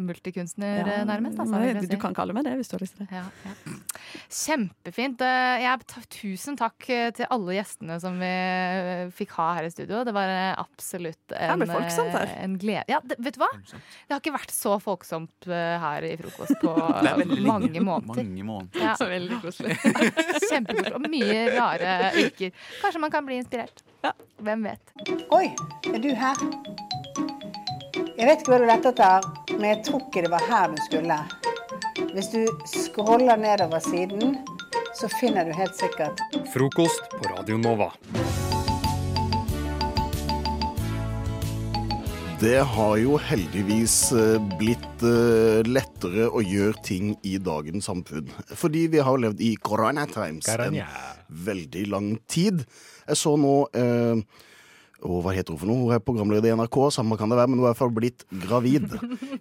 [0.00, 1.38] multikunstner, Ja, eh, nærmest.
[1.42, 2.00] Altså, nei, du, du si.
[2.00, 3.18] kan kalle meg det hvis du har lyst til det.
[3.20, 3.74] Ja, ja.
[4.32, 5.20] Kjempefint.
[5.20, 9.72] Eh, Jeg, tusen takk eh, til alle gjestene som vi eh, fikk ha her i
[9.74, 10.02] studio.
[10.08, 12.16] Det var eh, absolutt Her en, ble her.
[12.24, 12.84] eh, en glede.
[12.88, 13.50] Ja, det, vet du hva?
[13.60, 16.72] Det har ikke vært så folksomt eh, her i frokost på
[17.52, 18.24] mange måneder.
[18.24, 18.80] Mange måneder.
[18.88, 18.96] Ja.
[18.98, 19.76] Så veldig koselig.
[20.48, 20.96] Kjempekoselig.
[20.96, 22.56] Og mye rare yrker.
[22.82, 23.84] Kanskje man kan bli inspirert.
[24.42, 24.90] Hvem vet.
[25.30, 25.44] Oi,
[25.92, 26.21] er du her?
[26.22, 29.24] Jeg vet ikke hva du lette etter,
[29.56, 31.16] men jeg tror ikke det var her du skulle.
[32.12, 34.36] Hvis du scroller nedover siden,
[34.94, 36.20] så finner du helt sikkert
[36.52, 37.88] Frokost på Radio Nova.
[42.42, 48.30] Det har jo heldigvis eh, blitt eh, lettere å gjøre ting i dagens samfunn.
[48.54, 50.78] Fordi vi har levd i corona times en
[51.50, 52.62] veldig lang tid.
[53.10, 54.22] Jeg så nå eh,
[55.02, 55.80] og hva heter hun for noe?
[55.82, 57.94] Hun er programleder i NRK, samme kan det være, men hun er i hvert fall
[57.94, 58.88] blitt gravid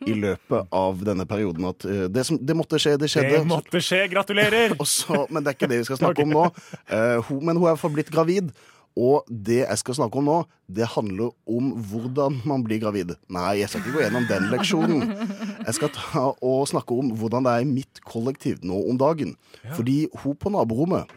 [0.10, 1.69] i løpet av denne perioden.
[1.69, 3.38] At eh, det, som, det måtte skje, det skjedde.
[3.38, 4.04] Det måtte skje.
[4.12, 4.76] Gratulerer!
[4.84, 6.45] Også, men det er ikke det vi skal snakke om nå.
[6.89, 8.52] Uh, hun, men hun er i hvert fall blitt gravid.
[9.00, 13.13] Og det jeg skal snakke om nå, det handler om hvordan man blir gravid.
[13.32, 15.06] Nei, jeg skal ikke gå gjennom den leksjonen.
[15.62, 19.38] Jeg skal ta og snakke om hvordan det er i mitt kollektiv nå om dagen.
[19.78, 21.08] Fordi hun på naborommet,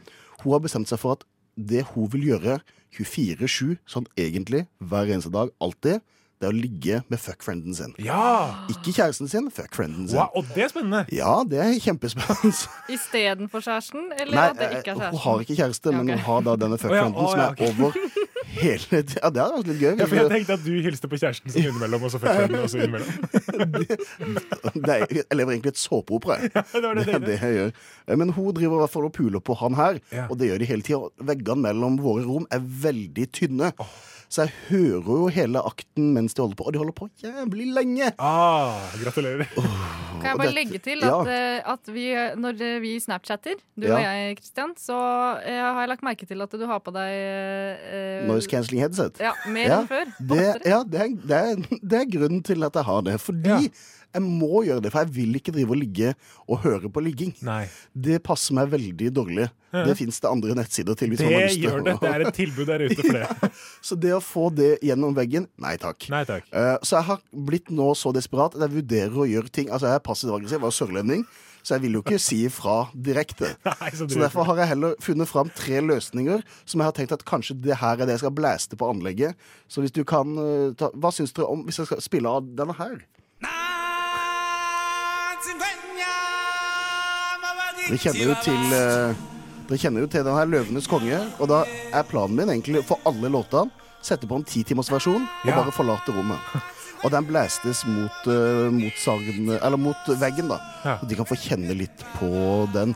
[0.44, 1.26] hun har bestemt seg for at
[1.58, 2.60] det hun vil gjøre
[2.94, 6.02] 24-7, sånn egentlig, hver eneste dag, alltid,
[6.44, 7.94] det er å ligge med fuckfrienden sin.
[8.04, 8.66] Ja!
[8.68, 10.18] Ikke kjæresten sin, fuckfrienden sin.
[10.20, 11.04] Wow, og det er spennende.
[11.14, 12.52] Ja, det er kjempespennende.
[12.94, 14.10] Istedenfor kjæresten?
[14.20, 15.16] Eller Nei, at det ikke er eh, kjæresten?
[15.16, 17.40] hun har ikke kjæreste, Ja, men hun har da denne Å ja, oh, å som
[17.40, 17.98] er over
[18.54, 19.18] hele tida.
[19.24, 19.94] Ja, det hadde vært litt gøy.
[19.98, 22.66] Ja, for jeg tenkte at du hilste på kjæresten sin innimellom, og så fuckfrienden den
[22.68, 23.84] også innimellom.
[24.84, 26.38] det er, jeg lever egentlig et såpeopera.
[26.44, 26.52] jeg.
[26.54, 27.72] det det det er det jeg gjør.
[28.06, 30.26] Eh, Men hun driver i hvert fall og puler på han her, Ja.
[30.28, 31.10] og det gjør de hele tida.
[31.32, 33.72] Veggene mellom våre rom er veldig tynne.
[34.34, 37.68] Så jeg hører jo hele akten mens de holder på, og de holder på jævlig
[37.76, 38.08] lenge.
[38.18, 39.46] Ah, gratulerer.
[39.54, 41.74] Kan jeg bare dette- legge til at, ja.
[41.74, 42.06] at vi,
[42.42, 43.94] når eh, vi snapchatter, du Ja.
[43.94, 44.96] og jeg, Kristian, så
[45.44, 49.20] jeg har jeg lagt merke til at du har på deg eh, Noise cancelling headset.
[49.22, 50.10] Ja, mer enn før.
[50.18, 53.18] Det, ja, det er, det, er, det er grunnen til at jeg har det.
[53.22, 53.70] Fordi
[54.14, 56.14] jeg må gjøre det, for jeg vil ikke drive og ligge
[56.46, 57.32] og høre på ligging.
[57.46, 57.64] Nei.
[57.92, 59.48] Det passer meg veldig dårlig.
[59.74, 59.82] Ja.
[59.88, 61.10] Det fins det andre nettsider til.
[61.10, 61.96] Hvis Det gjør det.
[62.02, 63.50] Det er et tilbud der ute for det.
[63.88, 66.06] Så det å få det gjennom veggen Nei takk.
[66.12, 66.46] Nei takk.
[66.54, 69.88] Uh, så jeg har blitt nå så desperat at jeg vurderer å gjøre ting Altså
[69.90, 71.24] Jeg er passiv-aggressiv, jeg var sørlending,
[71.64, 73.54] så jeg vil jo ikke si ifra direkte.
[73.68, 77.16] Nei, så Så derfor har jeg heller funnet fram tre løsninger som jeg har tenkt
[77.16, 79.38] at kanskje det her er det jeg skal blæste på anlegget.
[79.68, 82.46] Så hvis du kan eh, ta, Hva syns dere om hvis jeg skal spille av
[82.58, 82.98] denne her?
[87.84, 89.22] Dere kjenner jo til eh,
[89.68, 93.00] Dere kjenner jo til den her 'Løvenes konge', og da er planen min egentlig for
[93.08, 93.70] alle låtene
[94.04, 95.54] sette på en titimersversjon og Ja.
[95.56, 96.38] bare forlate rommet.
[97.04, 100.58] Og den blæstes mot, eh, mot, sagen, eller mot veggen, da.
[100.84, 100.98] Ja.
[101.00, 102.94] Så de kan få kjenne litt på den.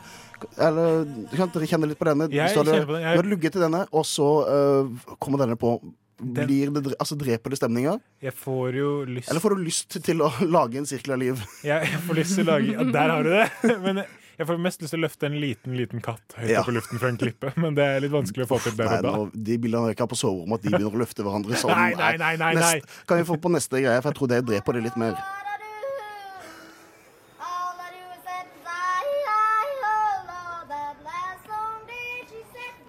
[0.57, 2.29] Eller kan dere kjenne litt på denne?
[2.31, 3.01] Jeg kjenner på den.
[3.01, 5.81] Jeg- Du har lugget til denne, og så uh, kommer denne på.
[6.21, 7.97] Blir det, altså Dreper det stemninga?
[8.21, 11.39] Jeg får jo lyst Eller får du lyst til å lage en sirkel av liv?
[11.63, 13.49] jeg, jeg får lyst til å lage ja, Der har du det!
[13.85, 14.03] Men
[14.39, 16.61] jeg får mest lyst til å løfte en liten liten katt høyt Ja.
[16.63, 17.51] opp i luften fra en klippe.
[17.61, 19.13] Men det er litt vanskelig å få til der og da.
[19.49, 21.75] de bildene jeg ikke har på soverommet, at de begynner å løfte hverandre sånn.
[21.79, 22.77] Nei, nei, nei, nei, nei.
[23.09, 25.19] Kan vi få på neste greie, for jeg tror det dreper det litt mer.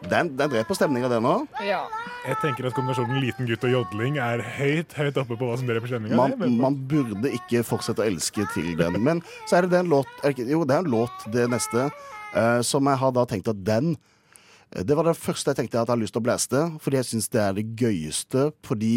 [0.08, 1.46] Den, den dreper stemninga, den òg.
[1.64, 1.82] Ja.
[2.24, 5.68] Jeg tenker at kombinasjonen liten gutt og jodling er høyt høyt oppe på hva som
[5.68, 6.16] dreper stemninga.
[6.16, 8.98] Man, man burde ikke fortsette å elske til den.
[9.04, 11.88] Men så er det den låt er Jo, det er en låt, det neste,
[12.34, 15.76] uh, som jeg har da tenkt at den eh, Det var det første jeg tenkte
[15.76, 18.50] at jeg hadde lyst til å blæste, fordi jeg syns det er det gøyeste.
[18.66, 18.94] Fordi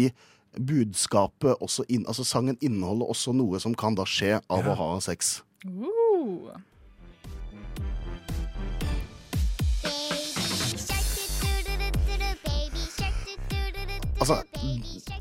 [0.54, 4.92] budskapet også inn, Altså sangen inneholder også noe som kan da skje av å ha
[5.04, 5.40] sex.
[5.64, 6.54] Uh.
[14.24, 14.40] Altså,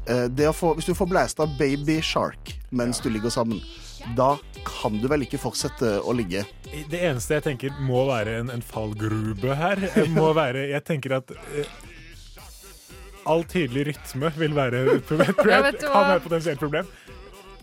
[0.08, 3.60] eh, det å få, hvis du får blæsta Baby Shark mens du ligger sammen,
[4.16, 6.46] da kan du vel ikke fortsette å ligge?
[6.90, 11.18] Det eneste jeg tenker må være en, en fallgrube her, eh, må være Jeg tenker
[11.20, 11.68] at eh,
[13.28, 15.36] all tydelig rytme vil være et problem.
[15.52, 16.88] Ja, kan være et potensielt problem.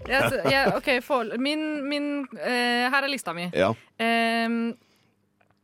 [0.09, 2.07] Jeg, jeg, OK, for, min, min
[2.41, 3.51] eh, Her er lista mi.
[3.53, 3.73] Ja.
[4.01, 4.73] Ehm,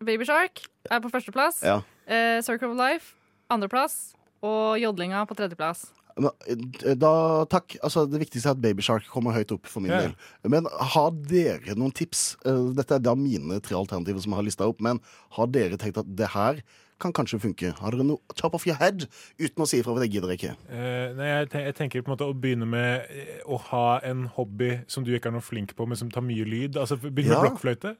[0.04, 0.60] Baby Shark
[0.92, 1.62] er på førsteplass.
[1.64, 1.80] Ja.
[2.04, 3.16] Eh, Circle of Life
[3.52, 4.15] andreplass.
[4.46, 5.86] Og jodlinga på tredjeplass.
[6.16, 7.10] Men, eh, Da,
[7.52, 7.76] takk.
[7.84, 10.00] Altså, det viktigste er at Baby Shark kommer høyt opp for min Ja.
[10.06, 10.14] del.
[10.48, 12.36] Men har dere noen tips?
[12.46, 14.80] Eh, Dette er da mine tre alternativer som jeg har lista opp.
[14.80, 15.00] Men
[15.36, 16.62] har dere tenkt at det her
[16.98, 17.74] kan kanskje funke?
[17.78, 19.06] Har dere noe top of your head
[19.38, 20.56] uten å si ifra, for det gidder jeg ikke.
[20.72, 23.04] Uh, nei, jeg, ten- jeg tenker på en måte å begynne med
[23.46, 26.46] å ha en hobby som du ikke er noe flink på, men som tar mye
[26.48, 26.72] lyd.
[26.80, 27.42] Altså Begynne Ja.
[27.42, 27.96] med blokkfløyte.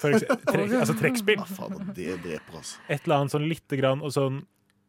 [0.00, 0.12] Tre
[0.82, 1.38] altså trekkspill.
[1.46, 2.78] Faen, det dreper, altså.
[2.90, 4.42] Et eller annet sånn lite grann, og sånn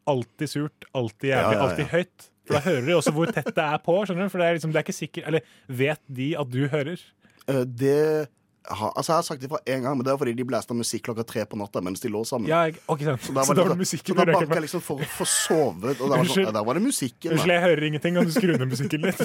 [0.10, 1.66] alltid surt, alltid jævlig, ja, ja.
[1.68, 2.30] alltid høyt.
[2.44, 3.98] For da hører de også hvor tett det er på.
[4.04, 4.32] skjønner du?
[4.34, 7.04] For det er, liksom, det er ikke sikkert Eller vet de at du hører?
[7.48, 8.00] Uh, Det
[8.72, 10.76] ha, altså Jeg har sagt det fra en gang, men det er fordi de blæsta
[10.76, 12.48] musikk klokka tre på natta mens de lå sammen.
[12.48, 13.26] Ja, jeg- okay, sant.
[13.26, 15.04] Så da var det, var det musikken så da du røyker banka jeg liksom for
[15.04, 17.36] å få sovet, og da var, det sånn, da var det musikken.
[17.36, 18.16] Unnskyld, jeg hører ingenting.
[18.16, 19.20] Kan du skru ned musikken litt?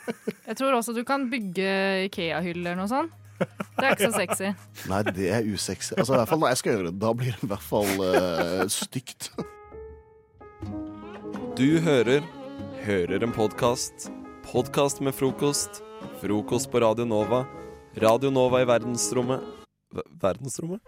[0.50, 1.70] Jeg tror også du kan bygge
[2.08, 3.12] Ikea-hyller eller noe sånt.
[3.38, 4.48] Det er ikke så sexy.
[4.90, 5.94] Nei, det er usexy.
[5.94, 6.94] Altså, i hvert fall når jeg skal gjøre det.
[7.00, 9.30] Da blir det i hvert fall uh, stygt.
[11.58, 12.22] Du hører
[12.84, 14.06] Hører en podkast.
[14.46, 15.80] Podkast med frokost.
[16.20, 17.42] Frokost på Radio Nova.
[17.98, 19.42] Radio Nova i verdensrommet
[19.90, 20.80] v Verdensrommet?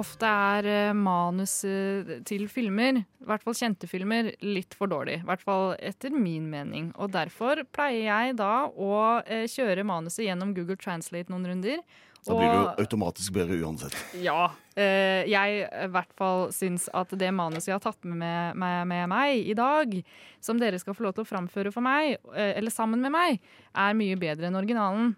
[0.00, 5.20] Ofte er eh, manus eh, til filmer, i hvert fall kjente filmer, litt for dårlig.
[5.22, 6.90] I hvert fall etter min mening.
[6.98, 8.94] Og derfor pleier jeg da å
[9.26, 11.82] eh, kjøre manuset gjennom Google Translate noen runder.
[12.20, 13.96] Da blir det jo automatisk bedre uansett.
[14.20, 14.50] Ja.
[14.80, 19.08] Eh, jeg i hvert fall syns at det manuset jeg har tatt med, med, med
[19.12, 19.96] meg i dag,
[20.42, 23.42] som dere skal få lov til å framføre for meg, eh, eller sammen med meg,
[23.76, 25.12] er mye bedre enn originalen.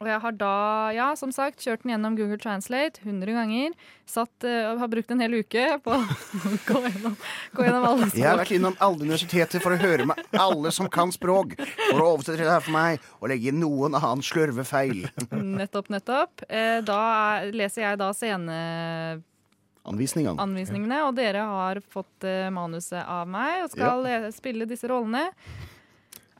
[0.00, 0.52] Og jeg har da,
[0.96, 3.70] ja, som sagt, kjørt den gjennom Google Translate 100 ganger.
[4.08, 6.00] Satt, eh, og har brukt en hel uke på å
[6.68, 7.14] gå gjennom,
[7.54, 10.86] gå gjennom alle Jeg har vært innom alle universiteter for å høre med alle som
[10.92, 11.48] kan språk,
[11.90, 15.00] for å oversette det her for meg og legge inn noen annen slørvefeil.
[15.30, 16.32] Nettopp, nettopp.
[16.48, 17.00] Eh, Da
[17.38, 20.98] er, leser jeg da sceneanvisningene, Anvisningene.
[21.06, 24.18] og dere har fått eh, manuset av meg og skal ja.
[24.34, 25.24] spille disse rollene.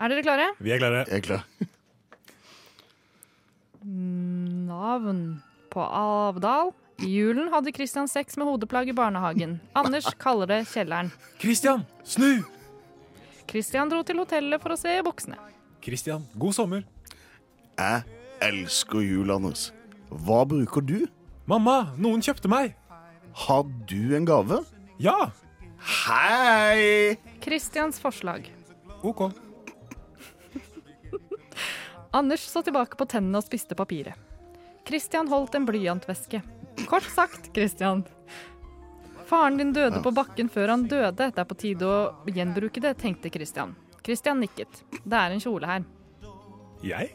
[0.02, 0.46] Er dere klare?
[0.58, 1.04] Vi er klare.
[1.06, 1.42] Jeg er klar.
[3.84, 6.72] Navn på Avdal.
[7.02, 9.56] I julen hadde Christian sex med hodeplagg i barnehagen.
[9.74, 11.10] Anders kaller det kjelleren.
[11.40, 12.44] Christian, snu!
[13.50, 15.38] Christian dro til hotellet for å se buksene.
[15.82, 16.84] Christian, god sommer.
[17.80, 18.04] Jeg
[18.44, 19.70] elsker jul, Anders.
[20.12, 21.08] Hva bruker du?
[21.50, 22.76] Mamma, noen kjøpte meg.
[23.46, 24.60] Har du en gave?
[25.02, 25.32] Ja.
[25.82, 27.16] Hei!
[27.42, 28.46] Christians forslag.
[29.02, 29.32] OK.
[32.12, 34.14] Anders så tilbake på tennene og spiste papiret.
[34.86, 36.42] Christian holdt en blyantveske.
[36.90, 38.02] Kort sagt, Christian.
[39.28, 40.02] Faren din døde Ja.
[40.02, 41.14] på bakken før han døde.
[41.16, 43.74] Det er på tide å gjenbruke det, tenkte Christian.
[44.04, 44.82] Christian nikket.
[45.06, 45.84] Det er en kjole her.
[46.82, 47.14] Jeg?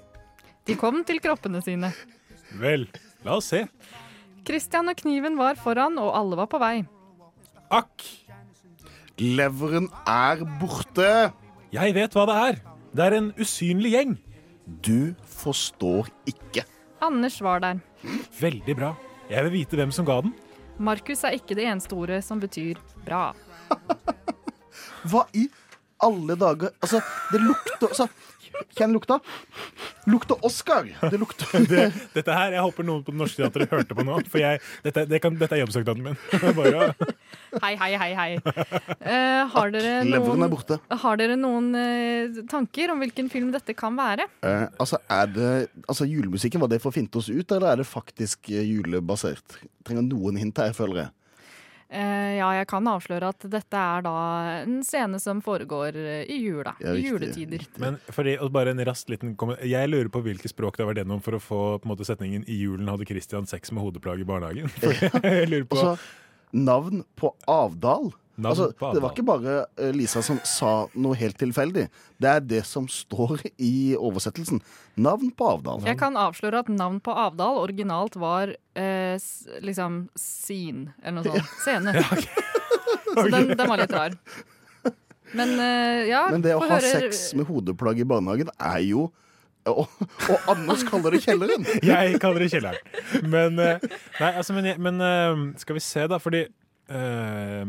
[0.66, 1.93] De kom til kroppene sine.
[2.58, 2.88] Vel,
[3.26, 3.68] la oss se.
[4.45, 6.88] Christian og kniven var foran, og alle var på vei.
[7.70, 8.02] Akk.
[9.20, 11.34] Leveren er borte.
[11.74, 12.62] Jeg vet hva det er.
[12.95, 14.18] Det er en usynlig gjeng.
[14.68, 16.65] Du forstår ikke.
[17.03, 17.80] Anders var der.
[18.39, 18.89] Veldig bra.
[19.32, 20.34] Jeg vil vite hvem som ga den.
[20.78, 23.32] Markus er ikke det eneste ordet som betyr bra.
[25.09, 25.47] Hva i
[26.03, 26.99] alle dager Altså,
[27.32, 28.05] det lukter altså,
[28.78, 29.20] Hvem lukta?
[30.08, 30.88] Lukter Oscar.
[31.01, 34.20] Det lukter Det, dette her, Jeg håper noen på Det Norske Teatret hørte på nå.
[34.32, 36.20] For jeg, dette, det kan, dette er jobbsøknaden min.
[36.58, 36.91] Bare,
[37.64, 38.30] Hei, hei, hei, hei.
[38.38, 40.78] Uh, har, dere er noen, borte.
[41.03, 44.28] har dere noen uh, tanker om hvilken film dette kan være?
[44.45, 45.51] Uh, altså, er det
[45.88, 49.60] Altså, julemusikken, var det for å finte oss ut, eller er det faktisk julebasert?
[49.88, 51.14] Trenger noen hint her, føler jeg.
[51.89, 54.13] Eh, ja, jeg kan avsløre at dette er da
[54.65, 56.73] en scene som foregår eh, i jula.
[56.83, 57.63] Ja, I juletider.
[57.79, 59.63] men fordi, og bare en rast liten kommentar.
[59.67, 62.43] Jeg lurer på hvilke språk det var gjennom for å få på en måte, setningen
[62.43, 64.71] 'I julen hadde Christian sex med hodeplagg i barnehagen'.
[65.23, 65.95] Jeg lurer på Også,
[66.51, 68.11] navn på Avdal.
[68.45, 71.88] Altså, Det var ikke bare eh, Lisa som sa noe helt tilfeldig.
[72.21, 74.59] Det er det som står i oversettelsen.
[75.01, 75.81] Navn på Avdal.
[75.89, 79.17] Jeg kan avsløre at navn på Avdal originalt var eh,
[79.65, 81.55] liksom Scene, eller noe sånt.
[81.63, 81.95] Scene.
[83.17, 84.13] Så den, den var litt rar.
[85.33, 89.09] Men eh, ja, Men det å ha høre- sex med hodeplagg i barnehagen er jo
[89.67, 89.81] Og,
[90.31, 91.65] og Anders kaller det kjelleren.
[91.83, 92.77] Jeg kaller det kjelleren.
[93.27, 93.81] Men, eh,
[94.21, 96.45] nei, altså, men, men eh, skal vi se, da, fordi
[96.88, 97.65] eh,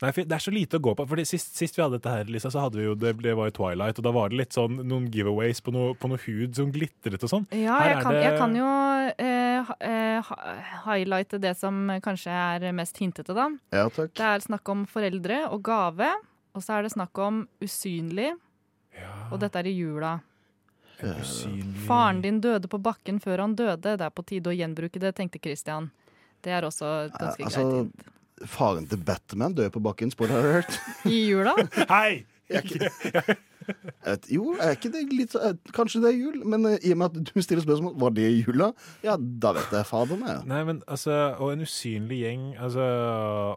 [0.00, 1.04] Nei, for Det er så lite å gå på.
[1.08, 3.50] Fordi Sist, sist vi hadde dette her, Lisa, så hadde vi jo det, det var
[3.50, 6.56] jo Twilight, og da var det litt sånn noen giveaways på noe, på noe hud
[6.56, 7.46] som glitret og sånn.
[7.52, 8.70] Ja, Her jeg er kan, det- jeg kan jo
[9.18, 13.48] eh, ha- eh, highlighte det som kanskje er mest hintete, da.
[13.72, 14.14] Ja, takk.
[14.14, 16.08] Det er snakk om foreldre og gave,
[16.54, 18.32] og så er det snakk om usynlig.
[19.30, 20.20] Og dette er i jula.
[21.86, 23.96] Faren din døde på bakken før han døde.
[23.96, 25.90] Det er på tide å gjenbruke det, tenkte Christian.
[26.42, 27.56] Det er også ganske greit.
[27.56, 27.92] Altså,
[28.46, 30.78] faren til Batman dør på bakken, spoiler alert.
[31.04, 31.54] I jula?
[31.92, 32.24] Hei!
[34.10, 36.90] Et, jo, er ikke det litt så- eh, Kanskje det er jul, men eh, i
[36.92, 38.72] og med at du stiller spørsmål Var det i jula,
[39.04, 40.40] ja, da vet jeg fader meg.
[40.50, 42.82] Nei, men altså Og en usynlig gjeng, altså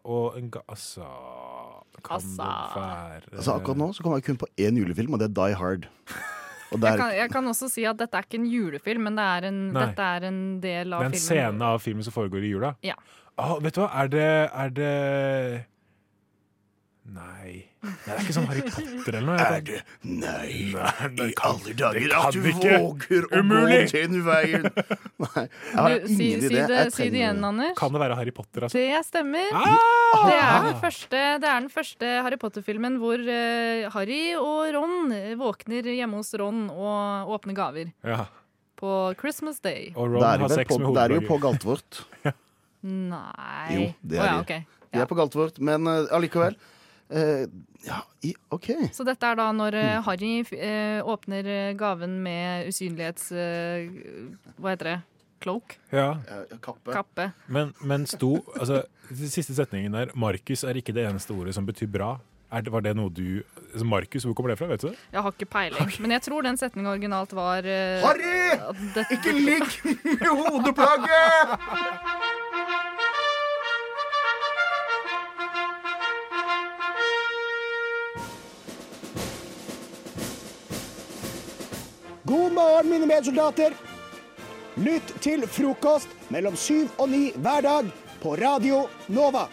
[0.04, 0.62] Og en ga...
[0.70, 1.08] Altså
[2.04, 5.32] Kan det være Altså Akkurat nå så kommer jeg kun på én julefilm, og det
[5.32, 5.88] er Die Hard.
[6.74, 9.16] Og Jeg der, kan, jeg kan også si at dette er ikke en julefilm, men
[9.18, 9.86] det er en, Nei.
[9.88, 11.26] dette er en del Det av er en filmen.
[11.26, 12.72] scene av filmen som foregår i jula?
[12.86, 12.96] Ja.
[13.42, 14.90] Å, vet du hva, er det Er det
[17.14, 17.66] Nei.
[17.84, 19.44] Nei, det er ikke sånn Harry Potter eller noe?
[19.44, 22.78] Er det Nei, i alle dager det at kan du ikke.
[22.80, 23.80] våger å Umulig.
[23.92, 24.68] gå den veien!
[25.20, 26.62] Nei, jeg har Du, si, ingen si, idé.
[26.72, 27.74] det, Jeg si det igjen, Anders.
[27.82, 28.80] Kan det være Harry Potter, altså?
[28.80, 29.52] Det stemmer.
[29.52, 30.24] Ah!
[30.30, 35.12] Det, er den første, det er den første Harry Potter-filmen hvor uh, Harry og Ron
[35.44, 37.92] våkner hjemme hos Ron og åpner gaver.
[38.08, 38.30] Ja.
[38.80, 39.92] På Christmas Day.
[40.00, 42.00] Og Ron har sex på- med Det er jo på Galtvort.
[42.24, 42.40] Galtvort.
[42.84, 44.40] Nei Jo, det er er ja, de.
[44.44, 44.80] ok.
[44.94, 46.56] De er på Galtvort, men eh, allikevel.
[47.14, 47.46] Uh,
[47.86, 48.68] ja, i, OK.
[48.96, 49.86] Så dette er da når Mm.
[49.86, 53.28] eh, Harry uh, åpner gaven med usynlighets...
[54.58, 54.96] Hva heter det?
[55.44, 55.76] Cloak?
[55.92, 56.16] Ja.
[56.64, 56.94] kappe.
[56.96, 57.26] Kappe.
[57.52, 61.90] Men, men sto altså, Siste setningen der Markus er ikke det eneste ordet som betyr
[61.92, 62.14] bra.
[62.54, 63.42] Er det, var det noe du
[63.74, 64.68] altså Markus, hvor kommer det fra?
[64.72, 64.98] vet du det?
[65.12, 65.92] Jeg har ikke peiling.
[66.06, 68.56] Men jeg tror den setningen originalt var Harry!
[68.56, 69.68] at det- Ikke ligg
[70.06, 71.60] med hodeplagget!
[82.34, 83.76] God morgen, mine medsoldater.
[84.82, 87.92] Lytt til frokost mellom syv og ni hver dag
[88.24, 89.46] på Radio Nova.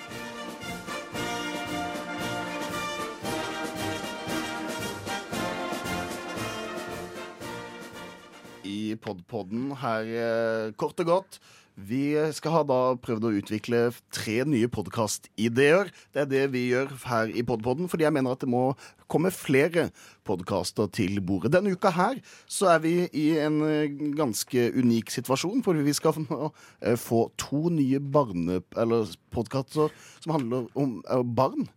[8.65, 11.41] i Podpodden her, eh, kort og godt.
[11.77, 15.91] Vi skal ha da prøvd å utvikle tre nye podkastideer.
[16.13, 18.73] Det er det vi gjør her i Podpodden, fordi jeg mener at det må
[19.11, 19.89] komme flere
[20.29, 21.53] podkaster til bordet.
[21.55, 26.21] Denne uka her så er vi i en eh, ganske unik situasjon, for vi skal
[26.27, 28.61] eh, få to nye barne...
[28.79, 31.69] Eller podkaster som handler om eh, barn.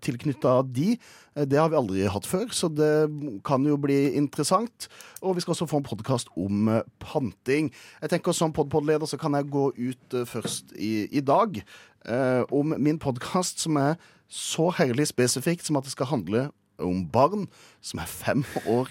[0.00, 0.96] Tilknytta de.
[1.36, 4.88] Eh, Det har vi aldri hatt før, så det kan jo bli interessant.
[5.22, 7.72] Og vi skal også få en podkast om eh, panting.
[8.02, 11.60] Jeg tenker Som podpod-leder så kan jeg gå ut eh, først i, i dag
[12.06, 13.96] eh, om min podkast som er
[14.28, 17.46] så herlig spesifikt som at det skal handle om barn
[17.80, 18.90] som er fem år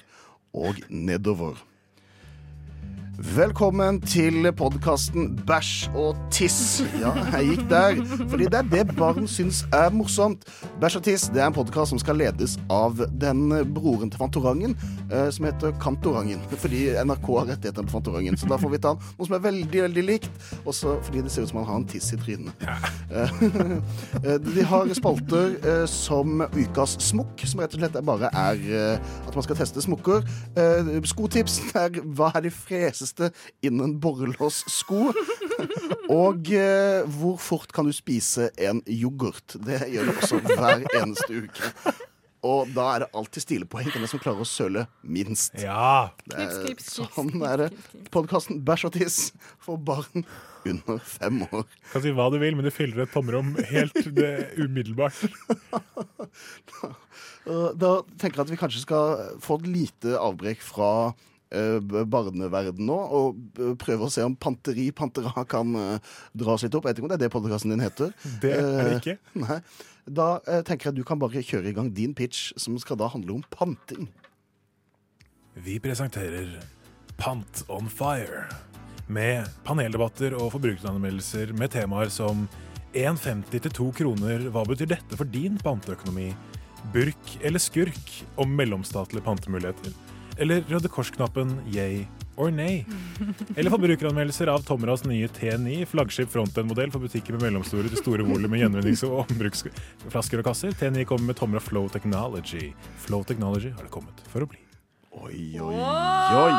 [0.53, 1.59] og nedover.
[3.17, 6.83] Velkommen til podkasten Bæsj og tiss.
[7.01, 7.95] Ja, jeg gikk der.
[8.29, 10.43] Fordi det er det barn syns er morsomt.
[10.77, 14.75] Bæsj og tiss det er en podkast som skal ledes av den broren til Fantorangen,
[15.09, 16.43] eh, som heter Kantorangen.
[16.61, 18.37] Fordi NRK har rettighetene på Fantorangen.
[18.37, 20.29] Så da får vi ta noe som er veldig, veldig likt.
[20.69, 22.67] Også fordi det ser ut som han har en tiss i trynet.
[23.09, 23.35] Eh,
[24.27, 29.11] eh, De har spalter eh, som Ukas smokk, som rett og slett bare er eh,
[29.25, 30.21] at man skal teste smokker.
[30.53, 33.06] Skotipsen Skotips er hva er de freseste
[33.65, 35.11] innen borrelåssko?
[36.13, 39.57] Og eh, hvor fort kan du spise en yoghurt?
[39.65, 41.71] Det gjør du også hver eneste uke.
[42.47, 45.57] Og da er det alltid stilepoeng til den som klarer å søle minst.
[45.59, 46.11] Ja.
[46.29, 47.69] Det er- Knips, knips, knips, Sånn er det.
[48.13, 49.17] Podkasten Bæsj og tiss
[49.59, 50.23] for barn
[50.67, 51.65] under fem år.
[51.91, 54.31] Kan si hva du vil, men du fyller et tomrom helt det,
[54.61, 55.17] umiddelbart.
[57.47, 60.91] da, Da tenker jeg at vi kanskje skal få et lite avbrekk fra
[61.49, 66.87] barneverden nå, og prøve å se om Panteri Pantera kan dras dra oss litt opp.
[66.87, 68.13] Jeg vet ikke om det er det podkasten din heter.
[68.43, 69.17] Det er det Uh, ikke.
[69.45, 69.59] Nei.
[70.07, 70.27] Da
[70.63, 73.39] tenker jeg at du kan bare kjøre i gang din pitch, som skal da handle
[73.39, 74.07] om panting.
[75.57, 76.59] Vi presenterer
[77.17, 78.45] Pant on fire.
[79.07, 82.45] Med paneldebatter og forbrukeranmeldelser med temaer som
[82.93, 86.29] 1,50 til 2 kroner, hva betyr dette for din panteøkonomi?
[86.93, 89.95] Burk eller skurk om mellomstatlige pantemuligheter?
[90.37, 92.03] Eller Røde Kors-knappen yay
[92.37, 92.83] or nay?
[93.55, 98.51] Eller forbrukeranmeldelser av Tomras nye T9, flaggskip frontend-modell for butikker med mellomstore til store volum
[98.53, 100.77] med gjenvinnings- og ombruksflasker og kasser.
[100.77, 102.69] T9 kommer med Tomra Flow Technology.
[103.07, 104.61] Flow Technology har det kommet for å bli.
[105.17, 106.51] Oi, oi, oi.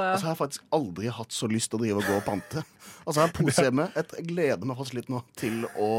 [0.00, 2.62] Altså, jeg har faktisk aldri hatt så lyst til å drive og gå og pante.
[3.04, 3.88] Altså, jeg har en pose hjemme.
[3.98, 5.90] Jeg gleder meg faktisk litt nå til å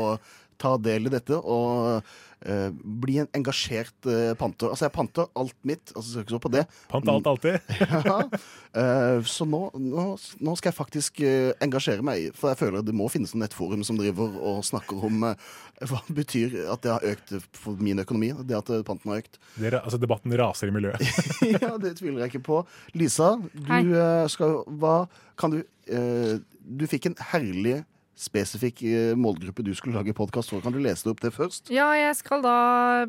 [0.62, 4.72] ta del i dette og uh, bli en engasjert uh, panter.
[4.72, 5.94] Altså, jeg panter alt mitt.
[5.94, 6.64] Altså, skal ikke så på det.
[6.92, 7.60] Pant alt alltid.
[8.10, 8.18] ja.
[8.26, 11.22] uh, så nå, nå, nå skal jeg faktisk
[11.64, 15.28] engasjere meg, for jeg føler det må finnes en nettforum som driver og snakker om
[15.28, 18.34] hva det betyr at det har økt for min økonomi.
[18.48, 19.40] Det at panten har økt.
[19.56, 21.04] Det, altså, debatten raser i miljøet.
[21.56, 22.62] ja, det tviler jeg ikke på.
[22.98, 23.84] Lisa, du Hei.
[24.32, 24.98] skal Hva
[25.38, 26.38] kan du eh,
[26.68, 27.82] Du fikk en herlig
[28.18, 30.62] spesifikk eh, målgruppe du skulle lage podkast for.
[30.64, 31.72] Kan du lese det opp det først?
[31.74, 32.58] Ja, jeg skal da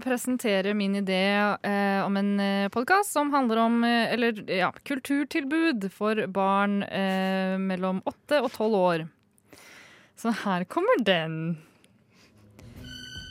[0.02, 1.22] presentere min idé
[1.64, 7.56] eh, om en eh, podkast som handler om eh, eller, ja, kulturtilbud for barn eh,
[7.60, 9.06] mellom åtte og tolv år.
[10.18, 11.56] Så her kommer den.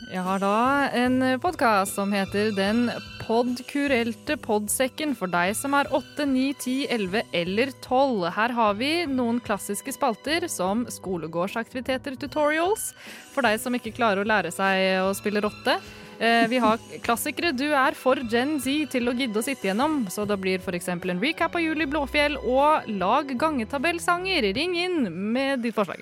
[0.08, 2.86] Jeg har da en podkast som heter Den
[3.26, 8.24] podkurelte podsekken for deg som er 8, 9, 10, 11 eller 12.
[8.38, 12.94] Her har vi noen klassiske spalter som skolegårdsaktiviteter tutorials
[13.34, 15.76] for deg som ikke klarer å lære seg å spille rotte.
[16.20, 20.00] Eh, vi har klassikere du er for Gen Z til å gidde å sitte gjennom,
[20.10, 20.88] så da blir f.eks.
[20.96, 24.50] en recap av Juli Blåfjell og lag gangetabellsanger.
[24.58, 24.98] Ring inn
[25.36, 26.02] med ditt forslag.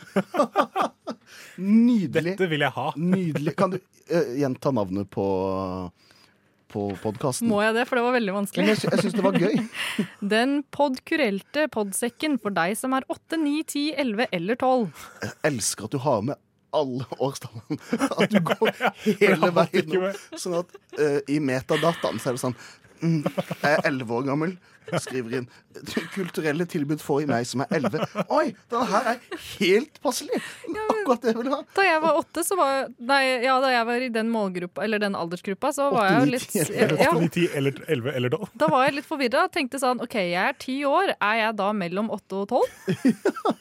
[1.59, 2.35] Nydelig.
[2.35, 2.87] Dette vil jeg ha.
[2.99, 3.55] Nydelig.
[3.59, 5.25] Kan du uh, gjenta navnet på,
[6.71, 7.49] på podkasten?
[7.51, 8.67] Må jeg det, for det var veldig Men vanskelig.
[8.73, 9.59] jeg, sy- jeg syns det var gøy.
[10.35, 15.05] Den podkurelte podsekken for deg som er 8, 9, 10, 11 eller 12.
[15.27, 16.39] Jeg elsker at du har med
[16.75, 17.79] alle årstallene.
[18.05, 18.71] At du går
[19.21, 20.23] hele veien opp.
[20.39, 22.57] Sånn at uh, i metadataen så er det sånn
[23.01, 24.55] mm, Jeg er elleve år gammel.
[25.01, 25.47] Skriver inn
[26.13, 28.05] kulturelle tilbud får i meg som er elleve.
[28.31, 29.19] Oi, den her er
[29.59, 30.39] helt passelig!
[30.85, 31.59] Akkurat det jeg vil ha.
[31.75, 35.01] Da jeg var åtte, så var Nei, ja, da jeg var i den målgruppa, eller
[35.03, 38.49] den aldersgruppa, så var jeg jo litt ja, 8, 9, 10 eller 11 eller 12.
[38.63, 39.45] Da var jeg litt forvirra.
[39.53, 41.15] Tenkte sånn OK, jeg er ti år.
[41.19, 42.69] Er jeg da mellom åtte og tolv?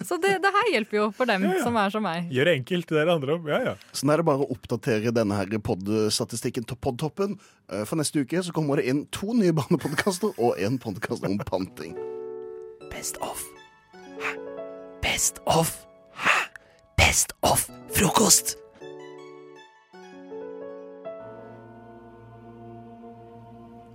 [0.00, 2.30] Så det, det her hjelper jo for dem som er som meg.
[2.32, 3.48] Gjør det enkelt, det det andre om.
[3.52, 3.74] Ja, ja.
[3.94, 7.36] Så er det bare å oppdatere denne her pod-statistikken til podtoppen.
[7.70, 11.38] Eh, For neste uke så kommer det inn to nye barnepodkaster og en podkast om
[11.38, 11.94] panting.
[12.90, 13.40] Best of.
[14.20, 14.36] Hæ?
[15.02, 15.86] Best of.
[16.12, 16.36] Hæ?
[16.96, 18.56] Best of frokost.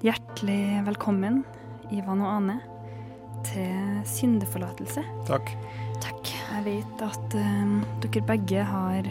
[0.02, 1.44] Hjertelig velkommen,
[1.92, 2.60] Ivan og Ane,
[3.46, 5.06] til syndeforlatelse.
[5.30, 5.54] Takk.
[6.02, 6.34] Takk.
[6.56, 7.74] Jeg vet at eh,
[8.06, 9.10] dere begge har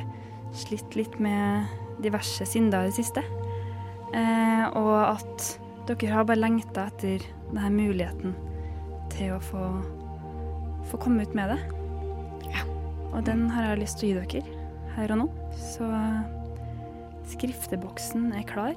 [0.54, 1.66] slitt litt med
[2.02, 3.22] diverse synder i det siste.
[4.14, 5.54] Eh, og at
[5.88, 8.34] dere har bare lengta etter denne muligheten
[9.12, 9.64] til å få,
[10.90, 11.60] få komme ut med det.
[12.54, 12.64] Ja.
[13.12, 14.62] Og den har jeg lyst til å gi dere
[14.94, 15.28] her og nå.
[15.58, 15.88] Så
[17.34, 18.74] skrifteboksen er klar.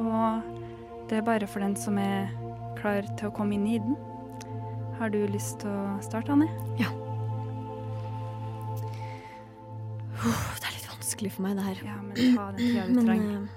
[0.00, 2.30] Og det er bare for den som er
[2.78, 3.98] klar til å komme inn i den.
[5.00, 6.48] Har du lyst til å starte, Anne?
[6.80, 6.90] Ja.
[10.20, 11.80] Det er litt vanskelig for meg, det her.
[11.88, 13.48] Ja, men ta den tida du trenger.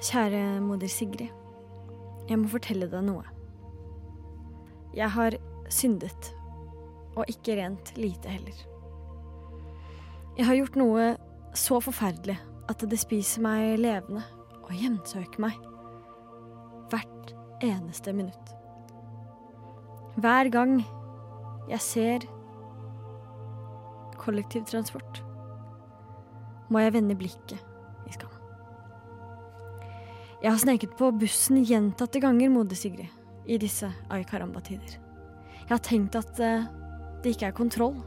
[0.00, 1.28] Kjære moder Sigrid.
[2.28, 3.24] Jeg må fortelle deg noe.
[4.96, 5.36] Jeg har
[5.70, 6.34] syndet.
[7.18, 8.54] Og ikke rent lite heller.
[10.38, 11.06] Jeg har gjort noe
[11.58, 12.38] så forferdelig
[12.70, 14.22] at det spiser meg levende
[14.62, 15.56] og hjemsøker meg.
[16.90, 17.34] Hvert
[17.66, 18.54] eneste minutt.
[20.20, 20.78] Hver gang
[21.70, 22.28] jeg ser
[24.20, 25.24] kollektivtransport,
[26.70, 27.69] må jeg vende blikket.
[30.40, 33.10] Jeg har sneket på bussen gjentatte ganger, moder Sigrid,
[33.44, 34.94] i disse ai Caramba-tider.
[35.66, 36.64] Jeg har tenkt at eh,
[37.20, 37.98] det ikke er kontroll,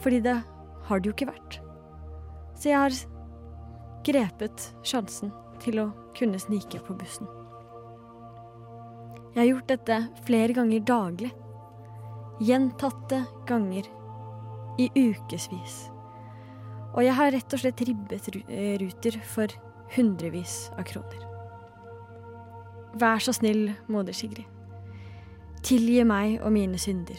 [0.00, 0.38] fordi det
[0.88, 1.58] har det jo ikke vært.
[2.56, 2.96] Så jeg har
[4.06, 7.28] grepet sjansen til å kunne snike på bussen.
[9.34, 11.32] Jeg har gjort dette flere ganger daglig.
[12.40, 13.84] Gjentatte ganger.
[14.80, 15.76] I ukevis.
[16.96, 19.52] Og jeg har rett og slett ribbet eh, ruter for
[19.96, 21.25] hundrevis av kroner.
[22.96, 24.44] Vær så snill, moder Sigrid.
[25.66, 27.18] Tilgi meg og mine synder.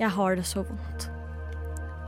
[0.00, 1.08] Jeg har det så vondt.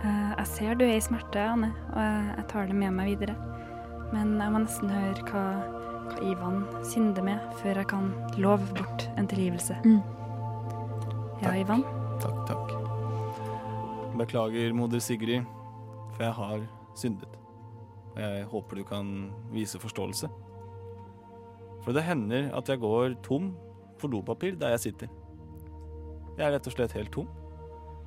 [0.04, 3.36] Eh, Jeg ser du er i smerte, Anne, og jeg- tar det med meg videre.
[4.12, 5.44] Men jeg må nesten høre hva,
[6.08, 9.76] hva Ivan synder med, før jeg kan love bort en tilgivelse.
[9.84, 10.02] Mm.
[11.42, 11.82] Ja, Ivan?
[12.20, 12.70] Takk, takk.
[14.16, 15.44] Beklager, moder Sigrid,
[16.14, 16.60] for jeg har
[16.94, 17.28] syndet.
[18.14, 20.28] Og jeg håper du kan vise forståelse.
[21.84, 23.52] For det hender at jeg går tom
[24.00, 25.12] for dopapir der jeg sitter.
[26.34, 27.28] Jeg er rett og slett helt tom.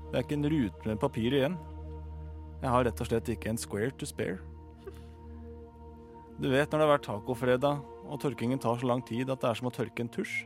[0.10, 1.58] Det er ikke en rute med papir igjen.
[2.62, 4.40] Jeg har rett og slett ikke en square to spare.
[6.38, 9.50] Du vet når det har vært tacofredag, og tørkingen tar så lang tid at det
[9.50, 10.46] er som å tørke en tusj.